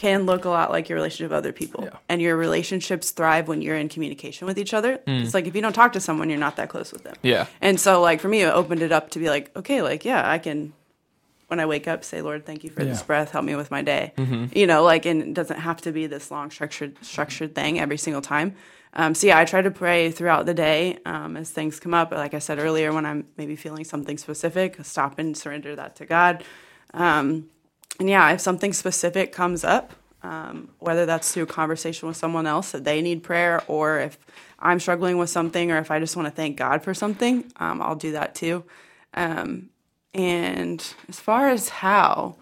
[0.00, 1.84] can look a lot like your relationship with other people.
[1.84, 1.98] Yeah.
[2.08, 4.98] And your relationships thrive when you're in communication with each other.
[5.06, 7.16] It's like if you don't talk to someone, you're not that close with them.
[7.22, 7.48] Yeah.
[7.60, 10.26] And so, like, for me, it opened it up to be like, okay, like, yeah,
[10.26, 10.72] I can,
[11.50, 13.32] when I wake up, say, Lord, thank you for this breath.
[13.32, 14.12] Help me with my day.
[14.54, 17.98] You know, like, and it doesn't have to be this long, structured, structured thing every
[17.98, 18.54] single time.
[18.94, 22.12] Um, so, yeah, I try to pray throughout the day um, as things come up.
[22.12, 26.06] Like I said earlier, when I'm maybe feeling something specific, stop and surrender that to
[26.06, 26.44] God.
[26.94, 27.48] Um,
[27.98, 32.46] and yeah, if something specific comes up, um, whether that's through a conversation with someone
[32.46, 34.18] else that they need prayer, or if
[34.58, 37.80] I'm struggling with something, or if I just want to thank God for something, um,
[37.80, 38.64] I'll do that too.
[39.14, 39.70] Um,
[40.14, 42.36] and as far as how,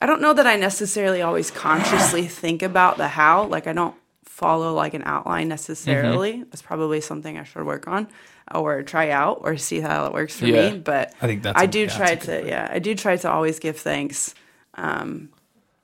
[0.00, 3.44] I don't know that I necessarily always consciously think about the how.
[3.46, 6.32] Like I don't follow like an outline necessarily.
[6.34, 6.42] Mm-hmm.
[6.50, 8.06] That's probably something I should work on
[8.54, 10.70] or try out or see how it works for Yeah.
[10.70, 10.78] me.
[10.78, 13.30] But I think that's I do yeah, try a to yeah, I do try to
[13.30, 14.34] always give thanks
[14.74, 15.30] um,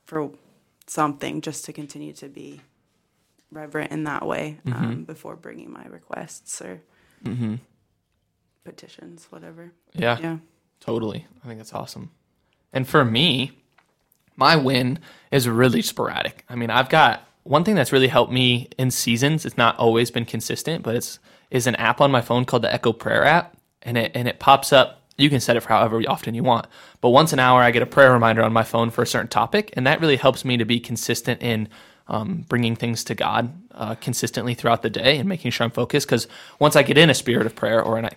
[0.04, 0.30] for
[0.86, 2.60] something just to continue to be
[3.50, 5.02] reverent in that way um, Mm-hmm.
[5.02, 6.80] before bringing my requests or
[8.64, 9.72] petitions, whatever.
[9.94, 10.18] Yeah.
[10.20, 10.36] Yeah.
[10.84, 11.26] Totally.
[11.42, 12.10] I think that's awesome.
[12.72, 13.52] And for me,
[14.36, 14.98] my win
[15.30, 16.44] is really sporadic.
[16.48, 19.46] I mean, I've got one thing that's really helped me in seasons.
[19.46, 21.18] It's not always been consistent, but it's
[21.50, 24.40] is an app on my phone called the Echo Prayer app, and it and it
[24.40, 25.02] pops up.
[25.16, 26.66] You can set it for however often you want,
[27.00, 29.28] but once an hour, I get a prayer reminder on my phone for a certain
[29.28, 31.68] topic, and that really helps me to be consistent in
[32.08, 36.08] um, bringing things to God uh, consistently throughout the day and making sure I'm focused.
[36.08, 36.26] Because
[36.58, 38.10] once I get in a spirit of prayer or in a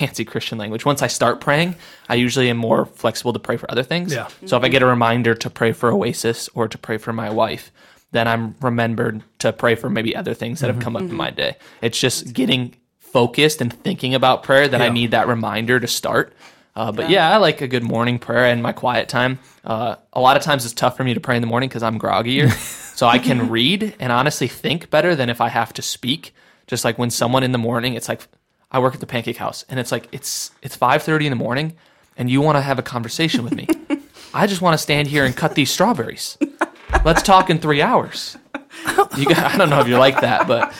[0.00, 0.86] fancy Christian language.
[0.86, 1.76] Once I start praying,
[2.08, 4.14] I usually am more flexible to pray for other things.
[4.14, 4.28] Yeah.
[4.46, 7.28] So if I get a reminder to pray for Oasis or to pray for my
[7.28, 7.70] wife,
[8.12, 11.30] then I'm remembered to pray for maybe other things that have come up in my
[11.30, 11.56] day.
[11.82, 16.32] It's just getting focused and thinking about prayer that I need that reminder to start.
[16.74, 17.30] Uh, but yeah.
[17.30, 19.38] I like a good morning prayer and my quiet time.
[19.64, 21.82] Uh, a lot of times it's tough for me to pray in the morning because
[21.82, 22.50] I'm groggier.
[22.96, 26.34] so I can read and honestly think better than if I have to speak.
[26.66, 28.26] Just like when someone in the morning, it's like
[28.72, 31.36] I work at the Pancake House, and it's like it's it's five thirty in the
[31.36, 31.74] morning,
[32.16, 33.66] and you want to have a conversation with me.
[34.34, 36.38] I just want to stand here and cut these strawberries.
[37.04, 38.36] Let's talk in three hours.
[39.16, 40.72] You got, I don't know if you're like that, but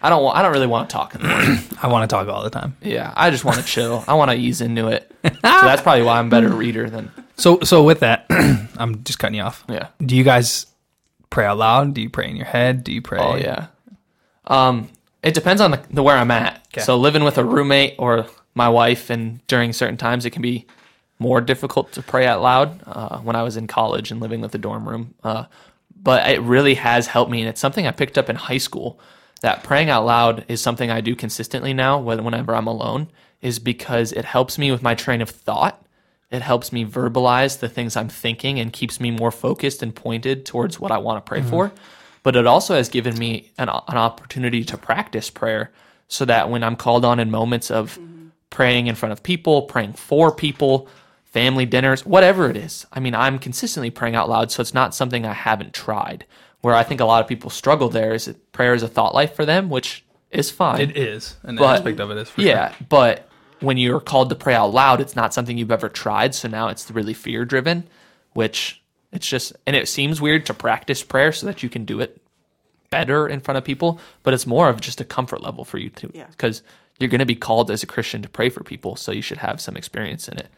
[0.00, 1.76] I don't I don't really want to talk in the.
[1.82, 2.76] I want to talk all the time.
[2.82, 4.04] Yeah, I just want to chill.
[4.08, 5.10] I want to ease into it.
[5.24, 8.26] So that's probably why I'm a better reader than So so with that,
[8.76, 9.64] I'm just cutting you off.
[9.68, 9.88] yeah.
[10.04, 10.66] Do you guys
[11.30, 11.94] pray out loud?
[11.94, 12.84] Do you pray in your head?
[12.84, 13.18] Do you pray?
[13.20, 13.66] Oh yeah.
[14.46, 14.88] Um,
[15.24, 16.62] it depends on the, the where I'm at.
[16.72, 16.82] Okay.
[16.82, 20.66] So living with a roommate or my wife, and during certain times, it can be
[21.18, 22.80] more difficult to pray out loud.
[22.86, 25.44] Uh, when I was in college and living with a dorm room, uh,
[26.00, 29.00] but it really has helped me, and it's something I picked up in high school.
[29.40, 33.08] That praying out loud is something I do consistently now, when- whenever I'm alone,
[33.42, 35.80] is because it helps me with my train of thought.
[36.30, 40.44] It helps me verbalize the things I'm thinking and keeps me more focused and pointed
[40.46, 41.72] towards what I want to pray for.
[42.24, 45.70] But it also has given me an, an opportunity to practice prayer
[46.08, 47.98] so that when I'm called on in moments of
[48.50, 50.88] praying in front of people, praying for people,
[51.24, 54.50] family dinners, whatever it is, I mean, I'm consistently praying out loud.
[54.50, 56.24] So it's not something I haven't tried.
[56.62, 59.14] Where I think a lot of people struggle there is that prayer is a thought
[59.14, 60.80] life for them, which is fine.
[60.80, 61.36] It is.
[61.42, 62.86] An But- aspect of it is for Yeah, sure.
[62.88, 63.28] but
[63.60, 66.34] when you're called to pray out loud, it's not something you've ever tried.
[66.34, 67.86] So now it's really fear driven,
[68.32, 68.82] which
[69.14, 72.20] it's just, and it seems weird to practice prayer so that you can do it
[72.90, 75.88] better in front of people, but it's more of just a comfort level for you
[75.88, 76.10] too.
[76.14, 76.26] Yeah.
[76.26, 76.62] Because
[76.98, 79.38] you're going to be called as a Christian to pray for people, so you should
[79.38, 80.48] have some experience in it.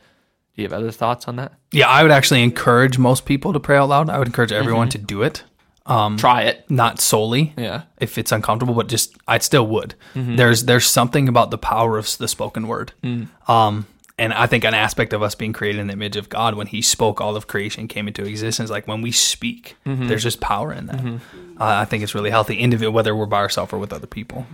[0.54, 1.52] Do you have other thoughts on that?
[1.70, 4.10] Yeah, I would actually encourage most people to pray out loud.
[4.10, 4.62] I would encourage mm-hmm.
[4.62, 5.44] everyone to do it.
[5.84, 6.68] Um, Try it.
[6.70, 7.54] Not solely.
[7.56, 7.82] Yeah.
[7.98, 9.94] If it's uncomfortable, but just I still would.
[10.14, 10.36] Mm-hmm.
[10.36, 12.92] There's there's something about the power of the spoken word.
[13.04, 13.28] Mm.
[13.48, 13.86] Um
[14.18, 16.66] and I think an aspect of us being created in the image of God, when
[16.66, 18.70] He spoke, all of creation came into existence.
[18.70, 21.00] Like when we speak, there's just power in that.
[21.04, 21.18] Uh,
[21.58, 24.46] I think it's really healthy, individual, whether we're by ourselves or with other people.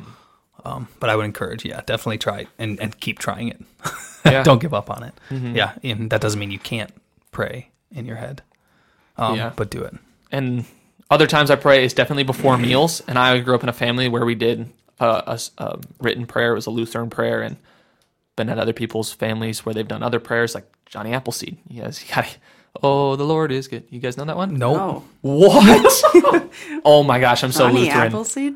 [0.64, 3.60] Um, but I would encourage, yeah, definitely try it and, and keep trying it.
[4.24, 4.44] Yeah.
[4.44, 5.14] Don't give up on it.
[5.32, 6.92] Yeah, and that doesn't mean you can't
[7.32, 8.40] pray in your head.
[9.16, 9.50] Um, Yeah.
[9.56, 9.94] But do it.
[10.30, 10.64] and
[11.10, 13.02] other times I pray is definitely before meals.
[13.08, 14.70] And I grew up in a family where we did
[15.00, 15.38] a
[16.00, 16.52] written prayer.
[16.52, 17.56] It was a Lutheran prayer, and
[18.36, 21.58] been at other people's families where they've done other prayers, like Johnny Appleseed.
[21.68, 22.36] You guys, you got
[22.82, 23.84] oh, the Lord is good.
[23.90, 24.54] You guys know that one?
[24.54, 24.78] Nope.
[24.78, 26.50] Oh, What?
[26.84, 27.84] oh my gosh, I'm so Lutheran.
[27.86, 28.06] Johnny Lutheran.
[28.12, 28.54] Appleseed.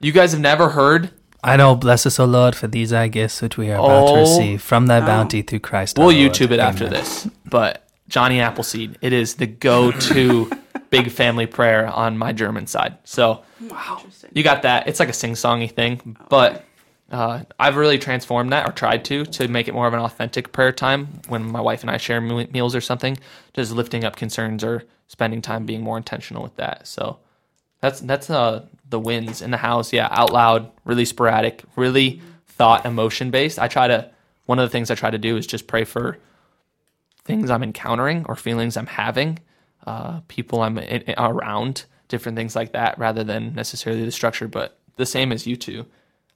[0.00, 1.10] You guys have never heard?
[1.42, 4.14] I know, bless us, O Lord, for these thy gifts which we are about Oh.
[4.14, 5.06] to receive from thy oh.
[5.06, 5.96] bounty through Christ.
[5.98, 6.32] We'll our Lord.
[6.32, 6.98] YouTube it after Amen.
[7.00, 7.28] this.
[7.44, 10.50] But Johnny Appleseed, it is the go-to
[10.90, 12.98] big family prayer on my German side.
[13.04, 14.30] So Interesting.
[14.34, 14.88] you got that.
[14.88, 16.64] It's like a sing-songy thing, but
[17.10, 20.52] uh, I've really transformed that or tried to to make it more of an authentic
[20.52, 23.16] prayer time when my wife and I share me- meals or something,
[23.54, 26.86] just lifting up concerns or spending time being more intentional with that.
[26.86, 27.18] So
[27.80, 29.92] that's that's uh the wins in the house.
[29.92, 33.58] Yeah, out loud, really sporadic, really thought emotion based.
[33.58, 34.10] I try to
[34.46, 36.18] one of the things I try to do is just pray for
[37.24, 39.38] things I'm encountering or feelings I'm having,
[39.86, 44.48] uh, people I'm i- i- around, different things like that, rather than necessarily the structure.
[44.48, 45.84] But the same as you two,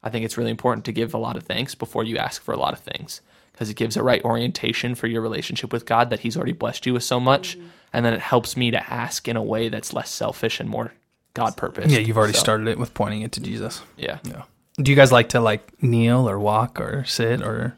[0.02, 2.52] I think it's really important to give a lot of thanks before you ask for
[2.52, 3.20] a lot of things
[3.52, 6.86] because it gives a right orientation for your relationship with God that He's already blessed
[6.86, 7.56] you with so much,
[7.92, 10.92] and then it helps me to ask in a way that's less selfish and more
[11.34, 11.92] God purpose.
[11.92, 13.82] Yeah, you've already started it with pointing it to Jesus.
[13.96, 14.18] Yeah.
[14.24, 14.42] Yeah.
[14.76, 17.76] Do you guys like to like kneel or walk or sit or?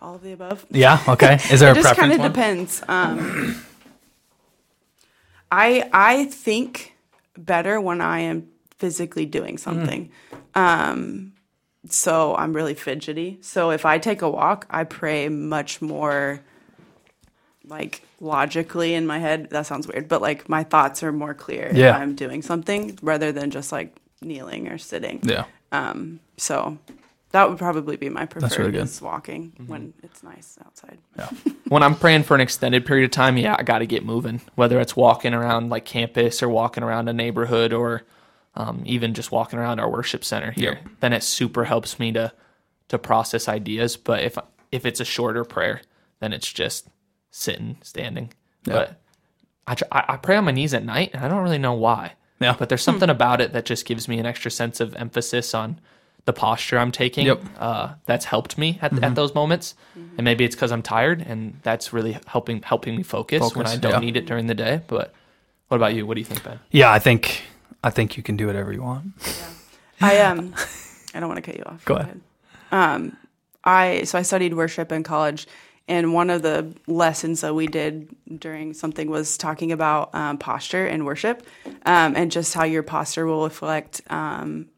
[0.00, 0.64] All of the above.
[0.70, 1.02] Yeah.
[1.08, 1.38] Okay.
[1.50, 2.82] Is there It a just kind of depends.
[2.86, 3.62] Um,
[5.50, 6.94] I I think
[7.36, 10.10] better when I am physically doing something.
[10.54, 11.32] Um,
[11.88, 13.38] so I'm really fidgety.
[13.40, 16.40] So if I take a walk, I pray much more
[17.66, 19.50] like logically in my head.
[19.50, 21.90] That sounds weird, but like my thoughts are more clear Yeah.
[21.90, 25.20] if I'm doing something rather than just like kneeling or sitting.
[25.22, 25.44] Yeah.
[25.70, 26.78] Um, so
[27.32, 28.82] that would probably be my preferred really good.
[28.84, 30.96] is walking when it's nice outside.
[31.16, 31.28] Yeah.
[31.68, 34.40] when I'm praying for an extended period of time, yeah, I got to get moving.
[34.54, 38.02] Whether it's walking around like campus or walking around a neighborhood or
[38.58, 42.32] um, even just walking around our worship center here, then it super helps me to
[42.88, 43.96] to process ideas.
[43.96, 44.36] But if
[44.72, 45.80] if it's a shorter prayer,
[46.20, 46.88] then it's just
[47.30, 48.32] sitting, standing.
[48.64, 49.00] But
[49.66, 52.12] I, tr- I pray on my knees at night, and I don't really know why.
[52.40, 52.54] Yeah.
[52.58, 55.80] But there's something about it that just gives me an extra sense of emphasis on
[56.24, 57.26] the posture I'm taking.
[57.26, 57.42] Yep.
[57.58, 61.58] Uh, that's helped me at, at those moments, and maybe it's because I'm tired, and
[61.62, 63.98] that's really helping helping me focus, when I don't yeah.
[64.00, 64.80] need it during the day.
[64.88, 65.14] But
[65.68, 66.06] what about you?
[66.06, 66.58] What do you think, Ben?
[66.70, 67.42] Yeah, I think
[67.82, 69.12] I think you can do whatever you want.
[70.00, 70.54] I um,
[71.14, 71.84] I don't want to cut you off.
[71.84, 72.20] Go ahead.
[72.70, 73.16] Um,
[73.64, 75.46] I so I studied worship in college,
[75.86, 80.86] and one of the lessons that we did during something was talking about um, posture
[80.86, 81.46] in worship,
[81.86, 84.68] um, and just how your posture will reflect um,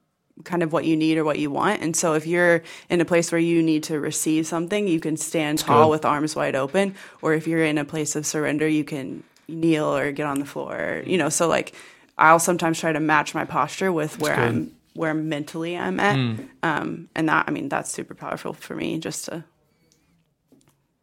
[0.45, 1.83] kind of what you need or what you want.
[1.83, 5.17] And so if you're in a place where you need to receive something, you can
[5.17, 5.91] stand tall good.
[5.91, 9.97] with arms wide open, or if you're in a place of surrender, you can kneel
[9.97, 11.03] or get on the floor.
[11.05, 11.75] You know, so like
[12.21, 14.37] I'll sometimes try to match my posture with where.
[14.37, 16.41] I'm where mentally I'm at.
[16.65, 19.45] Um, and that, I mean, that's super powerful for me just to,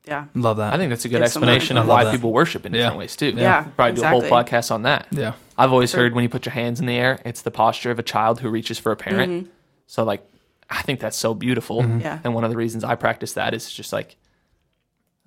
[0.06, 0.26] yeah.
[0.36, 0.74] Love that.
[0.74, 2.12] I think that's a good Give explanation of why that.
[2.12, 3.00] people worship in different Yeah.
[3.00, 3.30] ways too.
[3.36, 5.08] Yeah, probably do a whole podcast on that.
[5.12, 5.34] yeah.
[5.58, 7.98] I've always heard when you put your hands in the air, it's the posture of
[7.98, 9.32] a child who reaches for a parent.
[9.32, 9.50] Mm-hmm.
[9.88, 10.22] So like,
[10.70, 11.84] I think that's so beautiful.
[12.00, 12.20] Yeah.
[12.24, 14.18] And one of the reasons I practice that is just like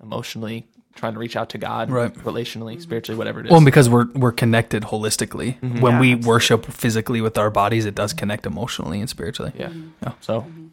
[0.01, 2.13] emotionally trying to reach out to God, Right.
[2.23, 3.51] relationally, spiritually, whatever it is.
[3.51, 5.59] Well, because we're we're connected holistically.
[5.59, 5.79] Mm-hmm.
[5.81, 6.27] When Yeah, we absolutely.
[6.27, 9.51] worship physically with our bodies, it does connect emotionally and spiritually.
[9.57, 9.67] yeah.
[9.69, 9.87] Mm-hmm.
[10.03, 10.11] Yeah.
[10.21, 10.67] So mm-hmm.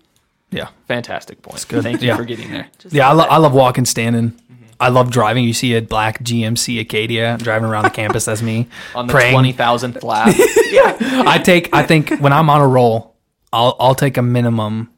[0.51, 0.69] Yeah.
[0.87, 1.65] fantastic point.
[1.69, 1.83] good.
[1.83, 2.17] Thank you Yeah.
[2.17, 2.69] for getting there.
[2.79, 4.33] Just Yeah, I, love lo- I love walking, standing.
[4.81, 5.43] I love driving.
[5.45, 8.27] You see a black GMC Acadia driving around the campus.
[8.27, 8.69] That's me.
[8.95, 9.33] On the praying.
[9.35, 10.35] twenty thousandth lap.
[10.71, 11.75] Yeah, I take.
[11.75, 13.15] I think when I'm on a roll,
[13.53, 14.91] I'll I'll take a minimum.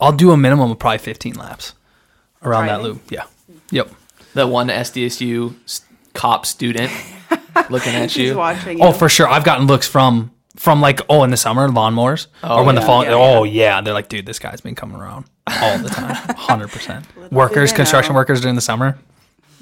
[0.00, 1.72] I'll do a minimum of probably 15 laps
[2.42, 3.00] around that loop.
[3.10, 3.24] Yeah.
[3.70, 3.90] Yep.
[4.36, 5.54] The one SDSU
[6.12, 6.92] cop student
[7.70, 8.36] looking at He's you.
[8.36, 8.80] watching.
[8.82, 8.92] Oh, you.
[8.94, 9.26] for sure.
[9.26, 13.04] I've gotten looks from from like oh in the summer lawnmowers or when the fall.
[13.04, 16.70] yeah, oh yeah, they're like, dude, this guy's been coming around all the time, hundred
[16.70, 17.04] percent.
[17.32, 18.18] Workers, construction know.
[18.18, 18.98] workers during the summer,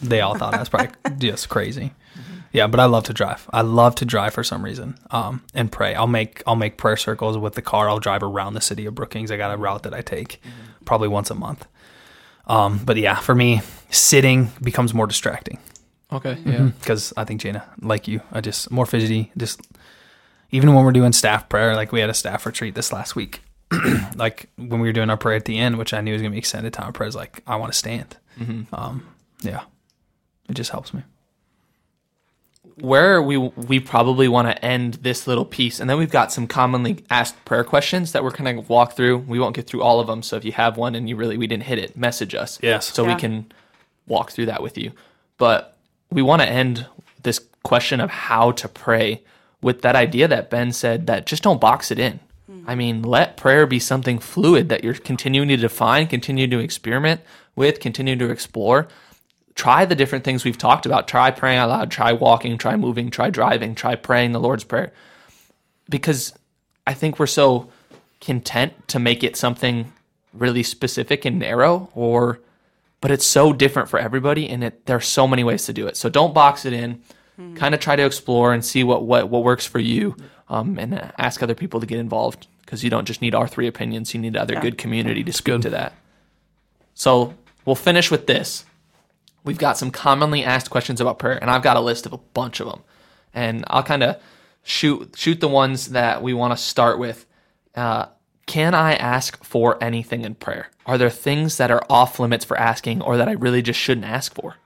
[0.02, 1.92] they all thought I was probably just crazy.
[2.52, 3.48] Yeah, but I love to drive.
[3.52, 4.96] I love to drive for some reason.
[5.10, 5.96] Um, and pray.
[5.96, 7.88] I'll make I'll make prayer circles with the car.
[7.88, 9.32] I'll drive around the city of Brookings.
[9.32, 10.40] I got a route that I take,
[10.84, 11.66] probably once a month.
[12.46, 15.58] Um, but yeah, for me, sitting becomes more distracting
[16.12, 16.38] Okay.
[16.44, 16.70] Yeah.
[16.80, 19.32] because I think Jana, like you, I just more fidgety.
[19.36, 19.60] Just
[20.50, 23.40] even when we're doing staff prayer, like we had a staff retreat this last week.
[24.16, 26.30] like when we were doing our prayer at the end, which I knew was gonna
[26.32, 28.16] be extended time of prayer, is like I want to stand.
[28.72, 29.06] Um,
[29.42, 29.62] yeah,
[30.48, 31.02] it just helps me.
[32.80, 36.46] Where we we probably want to end this little piece, and then we've got some
[36.46, 39.18] commonly asked prayer questions that we're going to walk through.
[39.18, 41.36] We won't get through all of them, so if you have one and you really
[41.36, 42.58] we didn't hit it, message us.
[42.62, 42.92] Yes.
[42.92, 43.52] so we can
[44.06, 44.92] walk through that with you.
[45.38, 45.76] But
[46.10, 46.86] we want to end
[47.22, 49.22] this question of how to pray
[49.62, 52.20] with that idea that Ben said that just don't box it in.
[52.46, 52.64] Hmm.
[52.66, 57.22] I mean, let prayer be something fluid that you're continuing to define, continue to experiment
[57.56, 58.88] with, continue to explore
[59.54, 61.08] try the different things we've talked about.
[61.08, 64.92] Try praying out loud, try walking, try moving, try driving, try praying the Lord's Prayer.
[65.88, 66.32] Because
[66.86, 67.70] I think we're so
[68.20, 69.92] content to make it something
[70.32, 72.40] really specific and narrow or
[73.00, 75.86] but it's so different for everybody and it there are so many ways to do
[75.86, 75.96] it.
[75.96, 77.02] So don't box it in.
[77.56, 80.16] Kind of try to explore and see what what, what works for you
[80.48, 83.66] um, and ask other people to get involved because you don't just need our three
[83.66, 85.62] opinions, you need other good community to speak good.
[85.62, 85.92] to that.
[86.94, 88.64] So we'll finish with this
[89.44, 92.18] we've got some commonly asked questions about prayer, and I've got a list of a
[92.18, 92.82] bunch of them.
[93.32, 94.20] And I'll kind of
[94.62, 97.26] shoot shoot the ones that we want to start with.
[97.74, 98.06] Uh,
[98.46, 100.68] can I ask for anything in prayer?
[100.86, 104.06] Are there things that are off limits for asking, or that I really just shouldn't
[104.06, 104.56] ask for?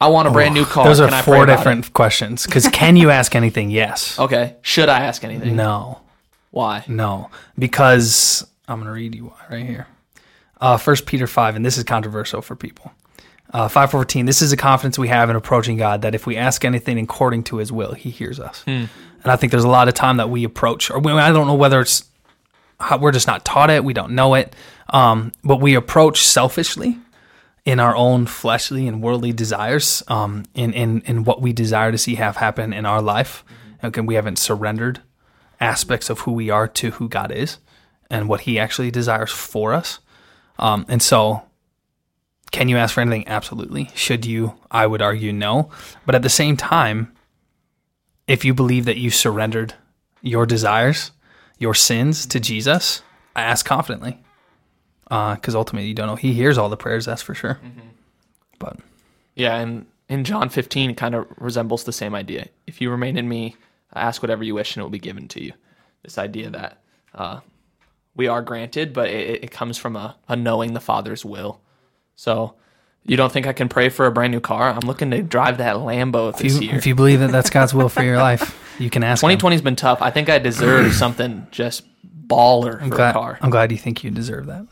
[0.00, 0.84] I want a brand new car.
[0.84, 2.44] Those are Can four different questions.
[2.44, 3.70] Because can you ask anything?
[3.70, 4.18] Yes.
[4.26, 4.56] Okay.
[4.62, 5.56] Should I ask anything?
[5.56, 6.00] No.
[6.50, 6.84] Why?
[6.88, 9.86] No, because I'm going to read you right here.
[10.60, 12.92] Uh, First Peter five, and this is controversial for people.
[13.52, 14.26] Uh, five fourteen.
[14.26, 17.44] This is a confidence we have in approaching God that if we ask anything according
[17.44, 18.64] to His will, He hears us.
[19.22, 21.46] And I think there's a lot of time that we approach, or we, I don't
[21.46, 22.04] know whether it's
[22.78, 24.54] how, we're just not taught it, we don't know it,
[24.90, 26.98] um, but we approach selfishly
[27.64, 31.98] in our own fleshly and worldly desires, um, in, in, in what we desire to
[31.98, 33.44] see have happen in our life.
[33.82, 35.00] Okay, we haven't surrendered
[35.60, 37.58] aspects of who we are to who God is
[38.08, 39.98] and what He actually desires for us.
[40.58, 41.42] Um, and so,
[42.52, 43.26] can you ask for anything?
[43.28, 43.90] Absolutely.
[43.94, 44.54] Should you?
[44.70, 45.70] I would argue no.
[46.04, 47.12] But at the same time,
[48.26, 49.74] if you believe that you surrendered
[50.22, 51.12] your desires,
[51.58, 53.02] your sins to Jesus,
[53.34, 54.18] I ask confidently.
[55.04, 56.16] Because ultimately, you don't know.
[56.16, 57.60] He hears all the prayers, that's for sure.
[58.58, 58.78] But
[59.34, 62.48] Yeah, and in John 15, it kind of resembles the same idea.
[62.66, 63.56] If you remain in me,
[63.94, 65.52] ask whatever you wish and it will be given to you.
[66.02, 66.82] This idea that
[67.14, 67.40] uh,
[68.16, 71.60] we are granted, but it, it comes from a, a knowing the Father's will.
[72.14, 72.54] So
[73.04, 74.70] you don't think I can pray for a brand new car?
[74.70, 76.76] I'm looking to drive that Lambo if this you, year.
[76.76, 79.22] if you believe that that's God's will for your life, you can ask.
[79.22, 79.30] him.
[79.30, 80.02] 2020's been tough.
[80.02, 81.84] I think I deserve something just
[82.26, 83.38] baller I'm for glad, a car.
[83.40, 84.66] I'm glad you think you deserve that.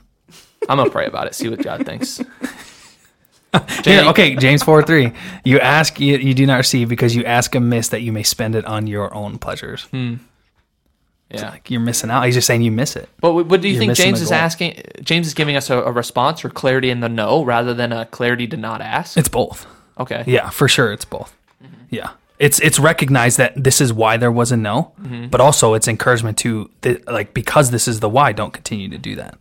[0.68, 1.34] I'm gonna pray about it.
[1.34, 2.20] See what God thinks.
[3.84, 5.12] Here, okay, James 4 3.
[5.44, 8.56] You ask, you, you do not receive because you ask amiss that you may spend
[8.56, 9.84] it on your own pleasures.
[9.84, 10.14] Hmm.
[11.30, 11.50] Yeah.
[11.50, 12.24] Like you're missing out.
[12.24, 13.08] He's just saying you miss it.
[13.20, 14.82] But what do you You're think James is asking?
[15.02, 18.06] James is giving us a, a response or clarity in the no rather than a
[18.06, 19.16] clarity to not ask.
[19.16, 19.66] It's both.
[19.98, 20.24] Okay.
[20.26, 21.36] Yeah, for sure, it's both.
[21.62, 21.74] Mm-hmm.
[21.90, 25.28] Yeah, it's it's recognized that this is why there was a no, mm-hmm.
[25.28, 28.32] but also it's encouragement to the, like because this is the why.
[28.32, 29.38] Don't continue to do that.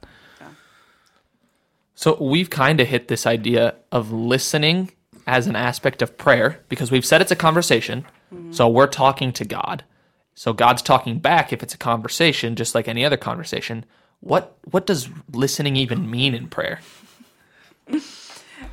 [1.96, 4.92] So we've kind of hit this idea of listening
[5.26, 8.06] as an aspect of prayer because we've said it's a conversation.
[8.34, 8.52] Mm-hmm.
[8.52, 9.84] So we're talking to God.
[10.36, 13.86] So God's talking back if it's a conversation, just like any other conversation.
[14.20, 16.80] What what does listening even mean in prayer?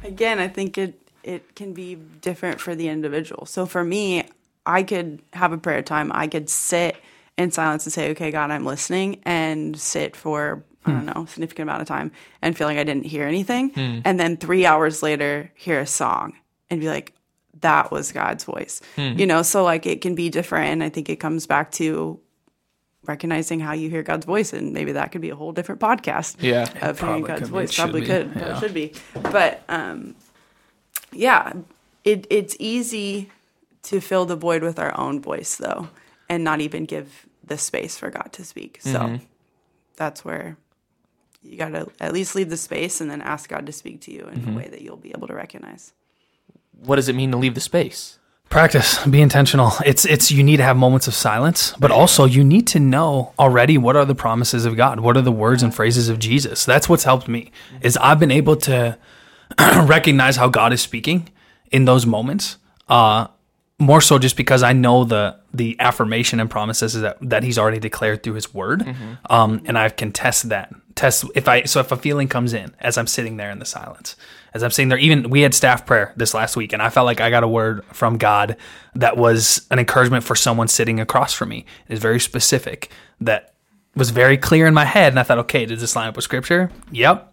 [0.04, 3.46] Again, I think it it can be different for the individual.
[3.46, 4.28] So for me,
[4.64, 6.10] I could have a prayer time.
[6.14, 6.96] I could sit
[7.36, 11.06] in silence and say, "Okay, God, I'm listening," and sit for I don't hmm.
[11.06, 14.00] know, significant amount of time and feel like I didn't hear anything, hmm.
[14.04, 16.34] and then three hours later hear a song
[16.70, 17.12] and be like,
[17.60, 21.08] "That was God's voice." You know, so like it can be different, and I think
[21.08, 22.18] it comes back to
[23.06, 26.36] recognizing how you hear God's voice, and maybe that could be a whole different podcast
[26.40, 26.68] Yeah.
[26.86, 27.74] of hearing God's voice.
[27.74, 28.06] Probably be.
[28.06, 28.32] could.
[28.36, 28.56] Yeah.
[28.56, 28.92] It should be.
[29.14, 30.14] But um,
[31.12, 31.52] yeah,
[32.04, 33.30] it it's easy
[33.84, 35.88] to fill the void with our own voice though,
[36.28, 38.78] and not even give the space for God to speak.
[38.82, 39.24] So Mm-hmm.
[39.96, 40.56] that's where
[41.42, 44.12] you got to at least leave the space and then ask God to speak to
[44.12, 44.52] you in Mm-hmm.
[44.52, 45.94] a way that you'll be able to recognize.
[46.84, 48.18] What does it mean to leave the space?
[48.48, 49.72] Practice, be intentional.
[49.86, 53.32] It's it's you need to have moments of silence, but also you need to know
[53.38, 56.64] already what are the promises of God, what are the words and phrases of Jesus.
[56.64, 57.52] That's what's helped me.
[57.80, 58.98] Is I've been able to
[59.58, 61.28] recognize how God is speaking
[61.70, 62.56] in those moments.
[62.88, 63.28] Uh,
[63.80, 67.80] more so just because I know the the affirmation and promises that that He's already
[67.80, 68.94] declared through His Word,
[69.28, 70.72] um, and I can test that.
[70.94, 73.64] Test if I so if a feeling comes in as I'm sitting there in the
[73.64, 74.16] silence,
[74.52, 74.98] as I'm sitting there.
[74.98, 77.48] Even we had staff prayer this last week, and I felt like I got a
[77.48, 78.56] word from God
[78.94, 81.64] that was an encouragement for someone sitting across from me.
[81.88, 82.90] It is very specific
[83.20, 83.54] that
[83.96, 86.24] was very clear in my head, and I thought, okay, does this line up with
[86.24, 86.70] Scripture?
[86.92, 87.29] Yep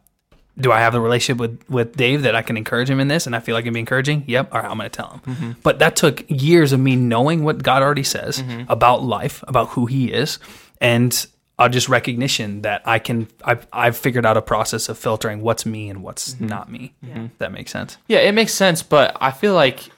[0.60, 3.28] do I have the relationship with with Dave that I can encourage him in this
[3.28, 4.24] and I feel like I can be encouraging?
[4.28, 4.54] Yep.
[4.54, 5.20] All right, I'm going to tell him.
[5.20, 5.52] Mm-hmm.
[5.64, 8.70] But that took years of me knowing what God already says mm-hmm.
[8.70, 10.40] about life, about who He is,
[10.82, 11.26] and
[11.60, 13.28] uh, just recognition that I can.
[13.44, 16.48] I've I've figured out a process of filtering what's me and what's mm-hmm.
[16.48, 16.94] not me.
[17.02, 17.98] If That makes sense.
[18.08, 19.90] Yeah, it makes sense, but I feel like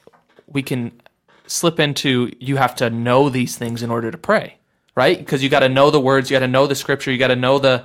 [0.46, 0.92] we can
[1.46, 4.56] slip into you have to know these things in order to pray,
[4.94, 5.18] right?
[5.18, 7.28] Because you got to know the words, you got to know the scripture, you got
[7.28, 7.84] to know the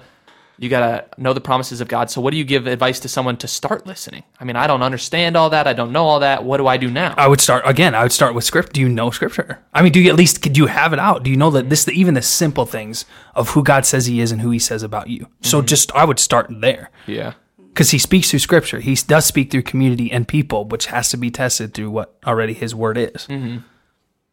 [0.58, 0.80] you got
[1.16, 2.10] to know the promises of God.
[2.10, 4.24] So what do you give advice to someone to start listening?
[4.40, 5.68] I mean, I don't understand all that.
[5.68, 6.44] I don't know all that.
[6.44, 7.14] What do I do now?
[7.18, 7.94] I would start again.
[7.94, 8.74] I would start with script.
[8.74, 9.64] Do you know scripture?
[9.74, 11.24] I mean, do you at least do you have it out?
[11.24, 14.32] Do you know that this even the simple things of who God says He is
[14.32, 15.28] and who He says about you?
[15.42, 15.68] So mm-hmm.
[15.68, 16.90] just I would start there.
[17.06, 17.34] yeah.
[17.70, 18.80] because he speaks through scripture.
[18.80, 22.54] He does speak through community and people, which has to be tested through what already
[22.54, 23.28] his word is.
[23.28, 23.58] Mm-hmm.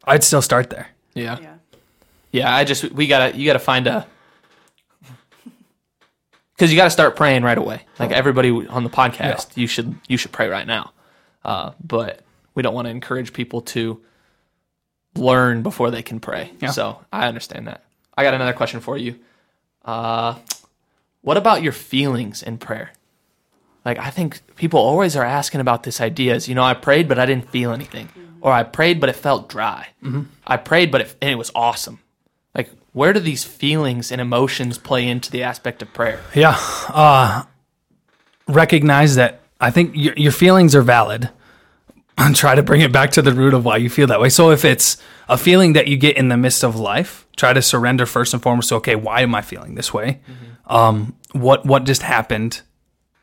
[0.05, 0.89] I'd still start there.
[1.13, 1.37] Yeah.
[1.41, 1.55] Yeah.
[2.31, 4.07] Yeah, I just we gotta you gotta find a
[6.63, 7.81] because you gotta start praying right away.
[7.99, 10.93] Like everybody on the podcast, you should you should pray right now.
[11.43, 12.21] Uh, but
[12.55, 14.01] we don't want to encourage people to
[15.13, 16.51] learn before they can pray.
[16.61, 16.71] Yeah.
[16.71, 17.83] So I understand that.
[18.15, 19.19] I got another question for you.
[19.83, 20.35] Uh,
[21.19, 22.93] what about your feelings in prayer?
[23.83, 26.35] Like I think people always are asking about this idea.
[26.35, 28.07] Is you know I prayed but I didn't feel anything,
[28.39, 29.89] or I prayed but it felt dry.
[30.47, 31.99] I prayed but it, and it was awesome.
[32.93, 36.21] Where do these feelings and emotions play into the aspect of prayer?
[36.33, 36.55] Yeah.
[36.89, 37.43] Uh,
[38.47, 41.29] recognize that I think your, your feelings are valid
[42.17, 44.29] and try to bring it back to the root of why you feel that way.
[44.29, 47.61] So if it's a feeling that you get in the midst of life, try to
[47.61, 48.69] surrender first and foremost.
[48.69, 50.21] to, Okay, why am I feeling this way?
[50.67, 52.61] Um, what what just happened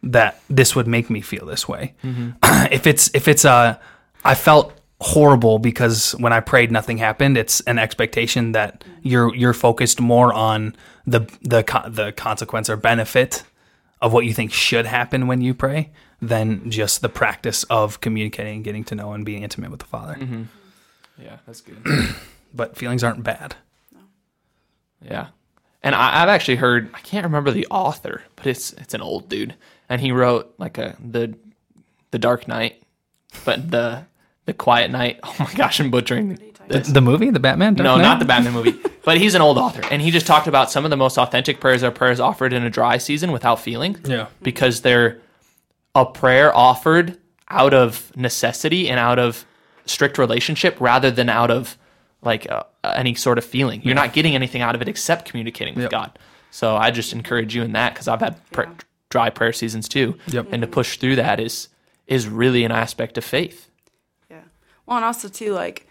[0.02, 1.94] that this would make me feel this way.
[2.02, 3.80] if it's if it's a
[4.24, 9.54] I felt horrible because when I prayed nothing happened, it's an expectation that you're you're
[9.54, 10.76] focused more on
[11.06, 13.44] the the the consequence or benefit
[14.00, 15.90] of what you think should happen when you pray
[16.22, 20.14] than just the practice of communicating, getting to know and being intimate with the Father.
[20.14, 20.42] Mm-hmm.
[21.18, 21.82] Yeah, that's good.
[22.52, 23.54] But feelings aren't bad.
[25.00, 25.28] Yeah,
[25.84, 29.28] and I, I've actually heard I can't remember the author, but it's it's an old
[29.28, 29.54] dude,
[29.88, 31.38] and he wrote like a the
[32.10, 32.82] the Dark Knight,
[33.44, 34.04] but the
[34.46, 35.20] the Quiet Night.
[35.24, 36.38] Oh my gosh, I'm butchering.
[36.68, 37.74] The, the movie, the Batman?
[37.74, 38.02] Dark No, Knight?
[38.02, 38.78] not the Batman movie.
[39.04, 41.58] But he's an old author, and he just talked about some of the most authentic
[41.58, 43.96] prayers are prayers offered in a dry season without feeling.
[44.04, 44.26] Yeah.
[44.42, 45.20] because they're
[45.96, 47.18] a prayer offered
[47.48, 49.44] out of necessity and out of
[49.86, 51.76] strict relationship rather than out of
[52.22, 53.82] like uh, any sort of feeling.
[53.82, 55.90] You're not getting anything out of it except communicating with Yep.
[55.90, 56.18] God.
[56.52, 58.64] So I just encourage you in that because I've had pr-
[59.08, 60.48] dry prayer seasons too, Yep.
[60.52, 61.68] and to push through that is
[62.06, 63.68] is really an aspect of faith.
[64.90, 65.86] Well, and also too, like,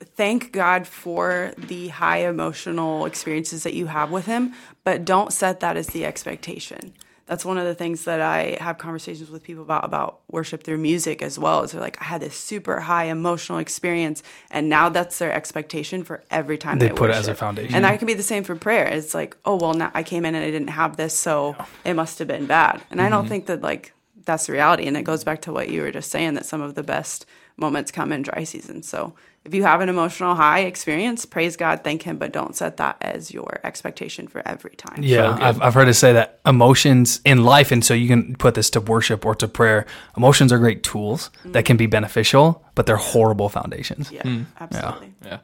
[0.00, 4.54] thank God for the high emotional experiences that you have with Him,
[4.84, 6.94] but don't set that as the expectation.
[7.26, 10.78] That's one of the things that I have conversations with people about about worship through
[10.78, 11.64] music as well.
[11.64, 16.04] Is they're like, I had this super high emotional experience, and now that's their expectation
[16.04, 17.74] for every time They they, put it as a foundation.
[17.74, 18.86] And that can be the same for prayer.
[18.86, 21.94] It's like, oh well, now I came in and I didn't have this, so it
[21.94, 22.82] must have been bad.
[22.92, 23.12] And I Mm-hmm.
[23.14, 23.92] don't think that like
[24.24, 24.86] that's the reality.
[24.86, 27.26] And it goes back to what you were just saying that some of the best
[27.56, 28.82] moments come in dry season.
[28.82, 32.76] So if you have an emotional high experience, praise God, thank Him, but don't set
[32.78, 35.02] that as your expectation for every time.
[35.02, 38.54] Yeah, I've, I've heard it say that emotions in life, and so you can put
[38.54, 39.86] this to worship or to prayer.
[40.16, 41.52] Emotions are great tools mm-hmm.
[41.52, 44.10] that can be beneficial, but they're horrible foundations.
[44.10, 44.46] Yeah, mm.
[44.60, 45.14] absolutely.
[45.24, 45.38] Yeah.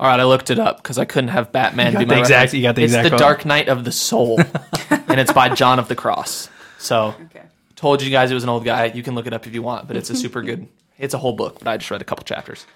[0.00, 2.30] All right, I looked it up because I couldn't have Batman got be my exact-
[2.30, 2.54] reference.
[2.54, 3.18] you got the it's exact the quote.
[3.18, 4.38] Dark Night of the Soul,
[4.90, 6.48] and it's by John of the Cross.
[6.78, 7.42] So, Okay.
[7.74, 8.84] told you guys it was an old guy.
[8.84, 10.68] You can look it up if you want, but it's a super good.
[10.98, 12.66] It's a whole book, but I just read a couple chapters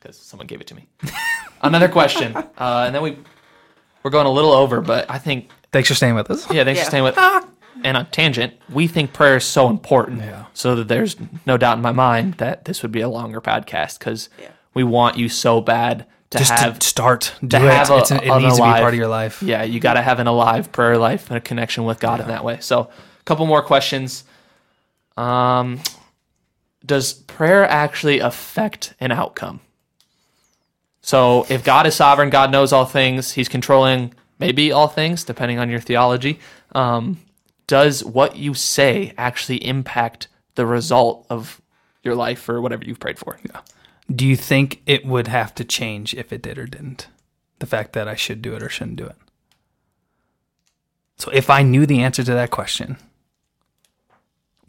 [0.00, 0.86] because someone gave it to me.
[1.62, 3.16] Another question, uh, and then we
[4.02, 6.50] we're going a little over, but I think Thanks for staying with us.
[6.52, 6.84] yeah, thanks Yeah.
[6.84, 7.18] for staying with.
[7.84, 10.44] And on tangent, we think prayer is so important, Yeah.
[10.54, 11.16] so that there's
[11.46, 14.48] no doubt in my mind that this would be a longer podcast because Yeah.
[14.74, 17.72] we want you so bad to Just have to start, do to it.
[17.72, 19.42] have a- It's- it an needs to be part of your life.
[19.42, 22.28] Yeah, you got to have an alive prayer life and a connection with God in
[22.28, 22.58] that way.
[22.60, 24.24] So, a couple more questions.
[25.16, 25.80] Um,
[26.84, 29.60] does prayer actually affect an outcome?
[31.00, 35.58] So, if God is sovereign, God knows all things, He's controlling maybe all things, depending
[35.58, 36.38] on your theology.
[36.74, 37.20] Um,
[37.66, 41.60] does what you say actually impact the result of
[42.02, 43.38] your life or whatever you've prayed for?
[43.44, 43.60] Yeah.
[44.14, 47.08] Do you think it would have to change if it did or didn't?
[47.60, 49.16] The fact that I should do it or shouldn't do it.
[51.16, 52.96] So if I knew the answer to that question,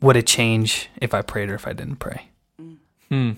[0.04, 2.28] would it change if I prayed or if I didn't pray?
[3.10, 3.32] Hmm.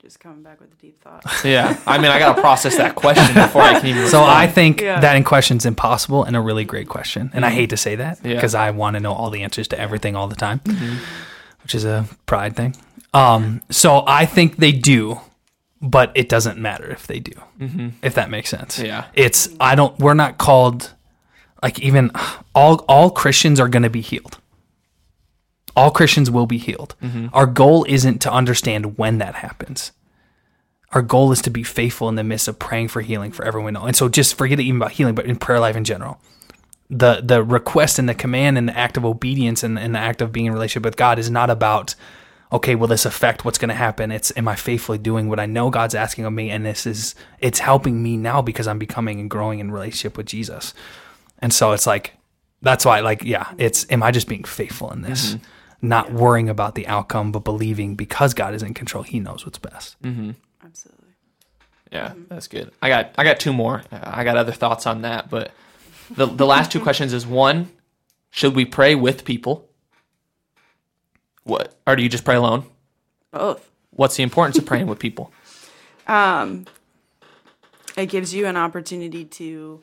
[0.00, 1.22] Just coming back with a deep thought.
[1.44, 4.08] Yeah, I mean, I got to process that question before I can even.
[4.08, 4.98] So I think Yeah.
[5.00, 7.30] that in question's impossible and a really great question.
[7.34, 7.58] And I mm-hmm.
[7.58, 8.34] hate to say that Yeah.
[8.34, 10.96] because I want to know all the answers to everything all the time, mm-hmm.
[11.62, 12.74] which is a pride thing.
[13.14, 15.20] Um, so I think they do,
[15.80, 17.88] but it doesn't matter if they do, mm-hmm.
[18.02, 18.78] if that makes sense.
[18.78, 19.04] Yeah.
[19.14, 19.96] It's I don't.
[20.00, 20.92] We're not called
[21.62, 22.10] like even
[22.54, 24.38] all all Christians are going to be healed.
[25.74, 26.94] All Christians will be healed.
[27.02, 27.28] Mm-hmm.
[27.32, 29.92] Our goal isn't to understand when that happens
[30.92, 33.76] our goal is to be faithful in the midst of praying for healing for everyone.
[33.76, 36.20] And so just forget it even about healing, but in prayer life in general.
[36.90, 40.20] The the request and the command and the act of obedience and, and the act
[40.20, 41.94] of being in relationship with God is not about,
[42.52, 44.12] okay, will this affect what's gonna happen?
[44.12, 46.50] It's am I faithfully doing what I know God's asking of me?
[46.50, 50.26] And this is it's helping me now because I'm becoming and growing in relationship with
[50.26, 50.74] Jesus.
[51.38, 52.12] And so it's like
[52.60, 55.34] that's why like yeah, it's am I just being faithful in this?
[55.34, 55.44] Mm-hmm.
[55.84, 59.58] Not worrying about the outcome, but believing because God is in control, He knows what's
[59.58, 59.96] best.
[60.64, 61.08] Absolutely.
[61.90, 62.70] Yeah, that's good.
[62.80, 63.82] I got I got two more.
[63.92, 65.50] Uh, I got other thoughts on that, but
[66.10, 67.70] the the last two questions is one,
[68.30, 69.68] should we pray with people?
[71.44, 72.64] What or do you just pray alone?
[73.32, 73.68] Both.
[73.90, 75.32] What's the importance of praying with people?
[76.06, 76.66] Um,
[77.96, 79.82] it gives you an opportunity to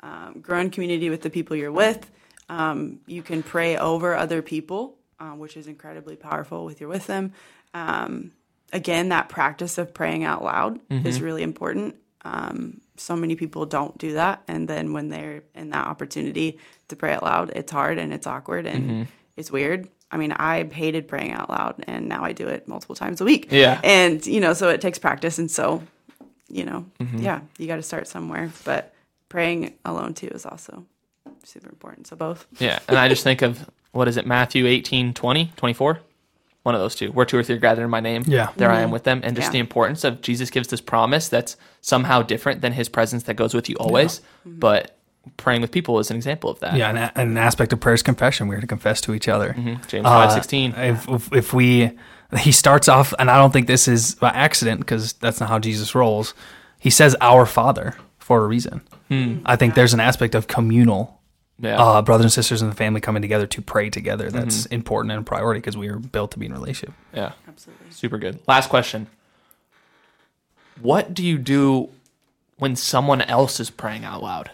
[0.00, 2.10] um, grow in community with the people you're with.
[2.48, 7.06] Um, you can pray over other people, um, which is incredibly powerful with you're with
[7.06, 7.32] them.
[7.74, 8.32] Um,
[8.72, 11.94] again, that practice of praying out loud is really important.
[12.24, 16.58] Um, so many people don't do that, and then when they're in that opportunity
[16.88, 19.06] to pray out loud, it's hard and it's awkward and
[19.36, 19.88] it's weird.
[20.12, 23.24] I mean, I hated praying out loud, and now I do it multiple times a
[23.24, 23.48] week.
[23.50, 23.80] Yeah.
[23.84, 25.82] and you know, so it takes practice, and so
[26.48, 27.18] you know, Mm-hmm.
[27.18, 28.50] yeah, you got to start somewhere.
[28.64, 28.92] But
[29.28, 30.84] praying alone too is also
[31.44, 32.08] super important.
[32.08, 32.44] So both.
[32.58, 36.00] Yeah, and I just think of what is it, Matthew 18, 20, 24?
[36.62, 37.10] One of those two.
[37.12, 38.22] Where two or three are gathered in my name.
[38.26, 38.50] Yeah.
[38.56, 38.92] There I am mm-hmm.
[38.92, 39.22] with them.
[39.24, 39.52] And just Yeah.
[39.52, 43.54] the importance of Jesus gives this promise that's somehow different than his presence that goes
[43.54, 44.20] with you always.
[44.46, 44.58] Mm-hmm.
[44.58, 44.96] But
[45.38, 46.76] praying with people is an example of that.
[46.76, 48.46] Yeah, and a- an aspect of prayer is confession.
[48.46, 49.54] We're to confess to each other.
[49.54, 49.86] Mm-hmm.
[49.88, 50.74] James Uh, five sixteen.
[50.76, 51.92] If, if if we,
[52.38, 55.58] he starts off, and I don't think this is by accident because that's not how
[55.58, 56.34] Jesus rolls.
[56.78, 58.82] He says "Our Father" for a reason.
[59.08, 59.38] Hmm.
[59.44, 61.19] I think there's an aspect of communal,
[61.60, 61.76] Yeah.
[61.76, 64.30] uh, brothers and sisters in the family coming together to pray together.
[64.30, 66.94] That's important and a priority because we are built to be in relationship.
[67.12, 67.32] yeah.
[67.46, 67.90] Absolutely.
[67.90, 68.40] Super good.
[68.48, 69.06] Last question.
[70.80, 71.90] What do you do
[72.56, 74.50] when someone else is praying out loud?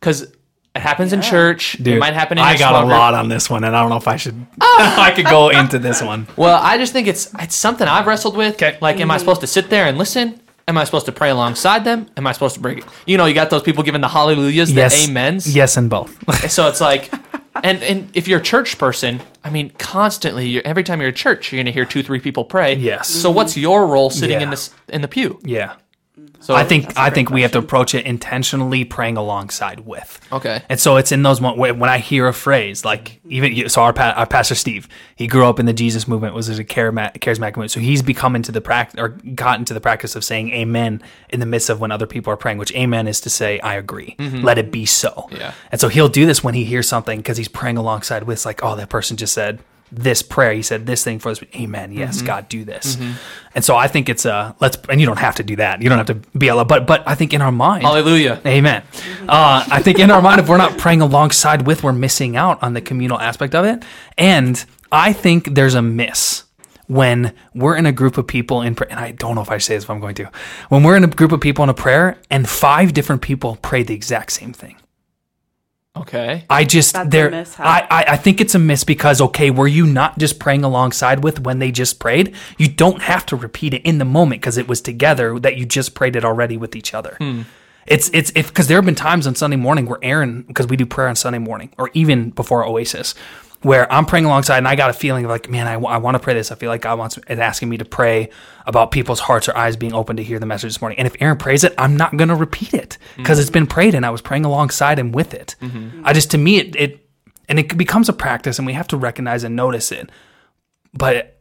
[0.00, 0.22] Because
[0.74, 1.78] it happens in church.
[1.78, 3.90] it might happen in I got small a lot on this one, and I don't
[3.90, 4.46] know if I should.
[4.60, 6.26] I could go into this one.
[6.36, 8.54] Well, I just think it's it's something I've wrestled with.
[8.54, 8.78] Okay.
[8.80, 10.40] Like, am I supposed to sit there and listen?
[10.68, 12.08] Am I supposed to pray alongside them?
[12.16, 12.84] Am I supposed to break it?
[13.06, 15.54] You know, you got those people giving the hallelujahs, the Yes, amens.
[15.54, 16.16] Yes, and both.
[16.50, 17.12] So it's like,
[17.62, 21.16] and and if you're a church person, I mean, constantly, you're, every time you're at
[21.16, 22.74] church, you're going to hear two, three people pray.
[22.74, 23.08] Yes.
[23.08, 25.38] So what's your role sitting in this in the pew?
[25.42, 25.74] yeah.
[26.42, 30.20] So I think I think we have to approach it intentionally, praying alongside with.
[30.32, 30.62] Okay.
[30.68, 33.92] And so it's in those moments when I hear a phrase like even so our,
[33.92, 37.50] pa- our pastor Steve he grew up in the Jesus movement was a charismatic, charismatic
[37.56, 41.00] movement so he's become into the practice or gotten to the practice of saying amen
[41.30, 43.74] in the midst of when other people are praying which amen is to say I
[43.76, 45.54] agree let it be so Yeah.
[45.70, 48.62] and so he'll do this when he hears something because he's praying alongside with like
[48.64, 49.60] oh that person just said
[49.94, 52.26] this prayer he said this thing for us amen yes mm-hmm.
[52.26, 53.12] God do this mm-hmm.
[53.54, 55.88] and so I think it's a let's and you don't have to do that you
[55.88, 58.40] don't have to be a but but I think in our mind hallelujah.
[58.46, 58.82] Amen.
[59.28, 62.62] Uh, I think in our mind, if we're not praying alongside with, we're missing out
[62.62, 63.84] on the communal aspect of it.
[64.18, 66.44] And I think there's a miss
[66.86, 68.90] when we're in a group of people in prayer.
[68.90, 70.30] And I don't know if I say this, if I'm going to.
[70.68, 73.82] When we're in a group of people in a prayer and five different people pray
[73.82, 74.76] the exact same thing.
[75.94, 76.44] Okay.
[76.48, 77.44] I just That's there.
[77.58, 81.22] I, I I think it's a miss because okay, were you not just praying alongside
[81.22, 82.34] with when they just prayed?
[82.56, 85.66] You don't have to repeat it in the moment because it was together that you
[85.66, 87.16] just prayed it already with each other.
[87.18, 87.42] Hmm.
[87.86, 90.76] It's it's if because there have been times on Sunday morning where Aaron because we
[90.76, 93.14] do prayer on Sunday morning or even before Oasis.
[93.62, 96.18] Where I'm praying alongside, and I got a feeling of like, man, I, want to
[96.18, 96.50] pray this.
[96.50, 98.30] I feel like God wants is asking me to pray
[98.66, 100.98] about people's hearts or eyes being open to hear the message this morning.
[100.98, 103.60] And if Aaron prays it, I'm not going to repeat it because it's mm-hmm.
[103.60, 105.54] been prayed, and I was praying alongside him with it.
[105.60, 106.02] Mm-hmm.
[106.04, 107.08] I just to me it, it
[107.48, 110.10] and it becomes a practice, and we have to recognize and notice it.
[110.92, 111.40] But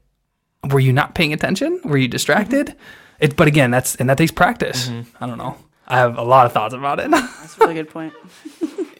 [0.70, 1.82] were you not paying attention?
[1.84, 2.68] Were you distracted?
[2.68, 2.78] Mm-hmm.
[3.22, 4.90] It, but again, that's and that takes practice.
[5.20, 5.58] I don't know.
[5.88, 7.12] I have a lot of thoughts about it.
[7.12, 8.14] That's a really good point.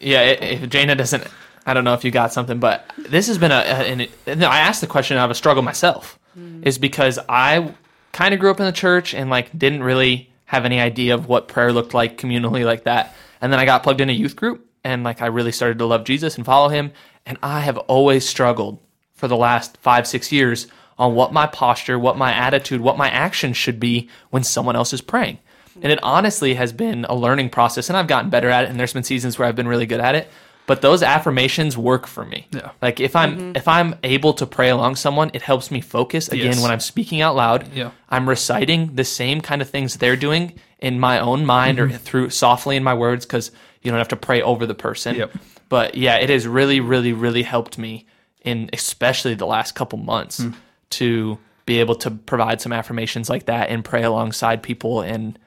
[0.04, 0.22] Yeah.
[0.22, 1.24] If Jana doesn't,
[1.64, 3.56] I don't know if you got something, but this has been a.
[3.56, 6.62] a and, I asked the question out of a struggle myself, hmm.
[6.64, 7.74] is because I
[8.12, 11.28] kind of grew up in the church and like didn't really have any idea of
[11.28, 14.34] what prayer looked like communally like that, and then I got plugged in a youth
[14.34, 16.92] group and like I really started to love Jesus and follow Him,
[17.26, 18.80] and I have always struggled
[19.14, 20.66] for the last five six years
[20.98, 24.92] on what my posture, what my attitude, what my actions should be when someone else
[24.92, 25.38] is praying.
[25.80, 28.70] And it honestly has been a learning process, and I've gotten better at it.
[28.70, 30.28] And there's been seasons where I've been really good at it.
[30.66, 32.46] But those affirmations work for me.
[32.52, 32.70] Yeah.
[32.80, 33.56] Like if I'm mm-hmm.
[33.56, 36.28] if I'm able to pray along someone, it helps me focus.
[36.28, 36.62] Again, Yes.
[36.62, 37.90] when I'm speaking out loud, Yeah.
[38.08, 41.96] I'm reciting the same kind of things they're doing in my own mind or mm-hmm.
[41.96, 43.50] through softly in my words because
[43.82, 45.16] you don't have to pray over the person.
[45.16, 45.32] Yep.
[45.68, 48.06] But yeah, it has really, really, really helped me
[48.44, 50.50] in especially the last couple months hmm.
[50.90, 55.38] to be able to provide some affirmations like that and pray alongside people and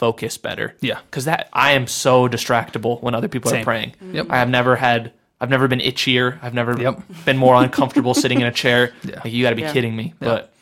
[0.00, 0.74] focus better.
[0.80, 0.98] Yeah.
[1.06, 3.60] Because that I am so distractible when other people Same.
[3.60, 3.92] are praying.
[4.12, 4.26] Yep.
[4.30, 6.38] I have never had I've never been itchier.
[6.42, 7.02] I've never Yep.
[7.26, 8.92] been more uncomfortable sitting in a chair.
[9.04, 9.20] Yeah.
[9.22, 9.72] Like you got to be Yeah.
[9.72, 10.14] kidding me.
[10.18, 10.52] But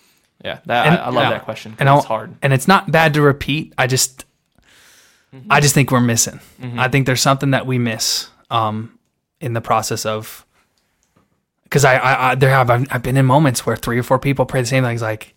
[0.44, 1.30] yeah, that And- I, I love yeah.
[1.30, 1.72] that question.
[1.78, 2.34] and it's I'll- hard.
[2.42, 3.72] And it's not bad to repeat.
[3.78, 4.24] I just,
[5.50, 6.40] I just think we're missing.
[6.76, 8.98] I think there's something that we miss um,
[9.40, 10.44] in the process of,
[11.64, 14.18] because I, I, I, there have I've, I've been in moments where three or four
[14.18, 15.02] people pray the same things.
[15.02, 15.34] Like,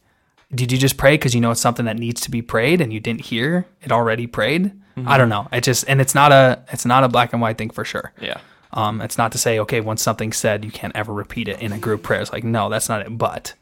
[0.53, 2.91] did you just pray because you know it's something that needs to be prayed and
[2.91, 4.71] you didn't hear it already prayed?
[5.05, 5.47] I don't know.
[5.51, 8.11] It just and it's not a it's not a black and white thing for sure.
[8.21, 8.39] Yeah.
[8.73, 11.73] Um, it's not to say, okay, once something's said, you can't ever repeat it in
[11.73, 12.21] a group prayer.
[12.21, 13.17] It's like, no, that's not it.
[13.17, 13.53] But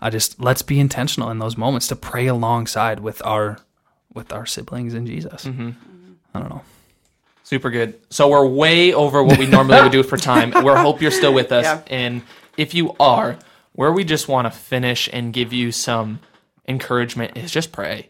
[0.00, 3.58] I just let's be intentional in those moments to pray alongside with our
[4.14, 5.46] with our siblings in Jesus.
[5.46, 6.62] I don't know.
[7.42, 7.98] Super good.
[8.10, 10.52] So we're way over what we normally would do for time.
[10.64, 11.64] We hope you're still with us.
[11.64, 11.82] Yeah.
[11.88, 12.22] And
[12.56, 13.38] if you are,
[13.76, 16.18] where we just want to finish and give you some
[16.68, 18.08] encouragement is just pray.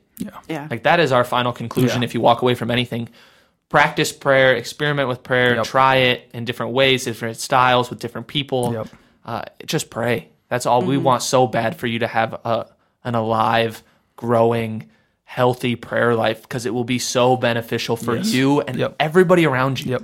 [0.49, 0.67] Yeah.
[0.71, 2.01] Like that is our final conclusion.
[2.03, 2.07] Yeah.
[2.07, 3.09] If you walk away from anything,
[3.69, 5.65] practice prayer, experiment with prayer, Yep.
[5.67, 8.73] try it in different ways, different styles with different people.
[8.73, 8.89] Yep.
[9.25, 10.29] Uh, just pray.
[10.49, 12.67] That's all we want so bad for you to have a
[13.05, 13.83] an alive,
[14.17, 14.89] growing,
[15.25, 18.33] healthy prayer life because it will be so beneficial for Yes.
[18.33, 18.97] you and Yep.
[18.99, 19.93] everybody around you.
[19.93, 20.03] Yep.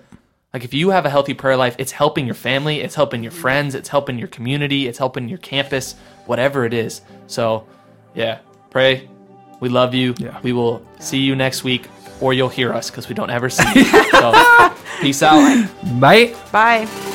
[0.53, 3.33] Like if you have a healthy prayer life, it's helping your family, it's helping your
[3.33, 5.95] friends, it's helping your community, it's helping your campus,
[6.27, 7.01] whatever it is.
[7.27, 7.67] So,
[8.15, 9.09] yeah, pray.
[9.61, 10.15] We love you.
[10.19, 10.39] Yeah.
[10.43, 11.89] We will see you next week,
[12.21, 13.85] or you'll hear us because we don't ever see you.
[14.11, 15.69] so, peace out.
[15.99, 16.35] Bye.
[16.53, 17.12] Bye.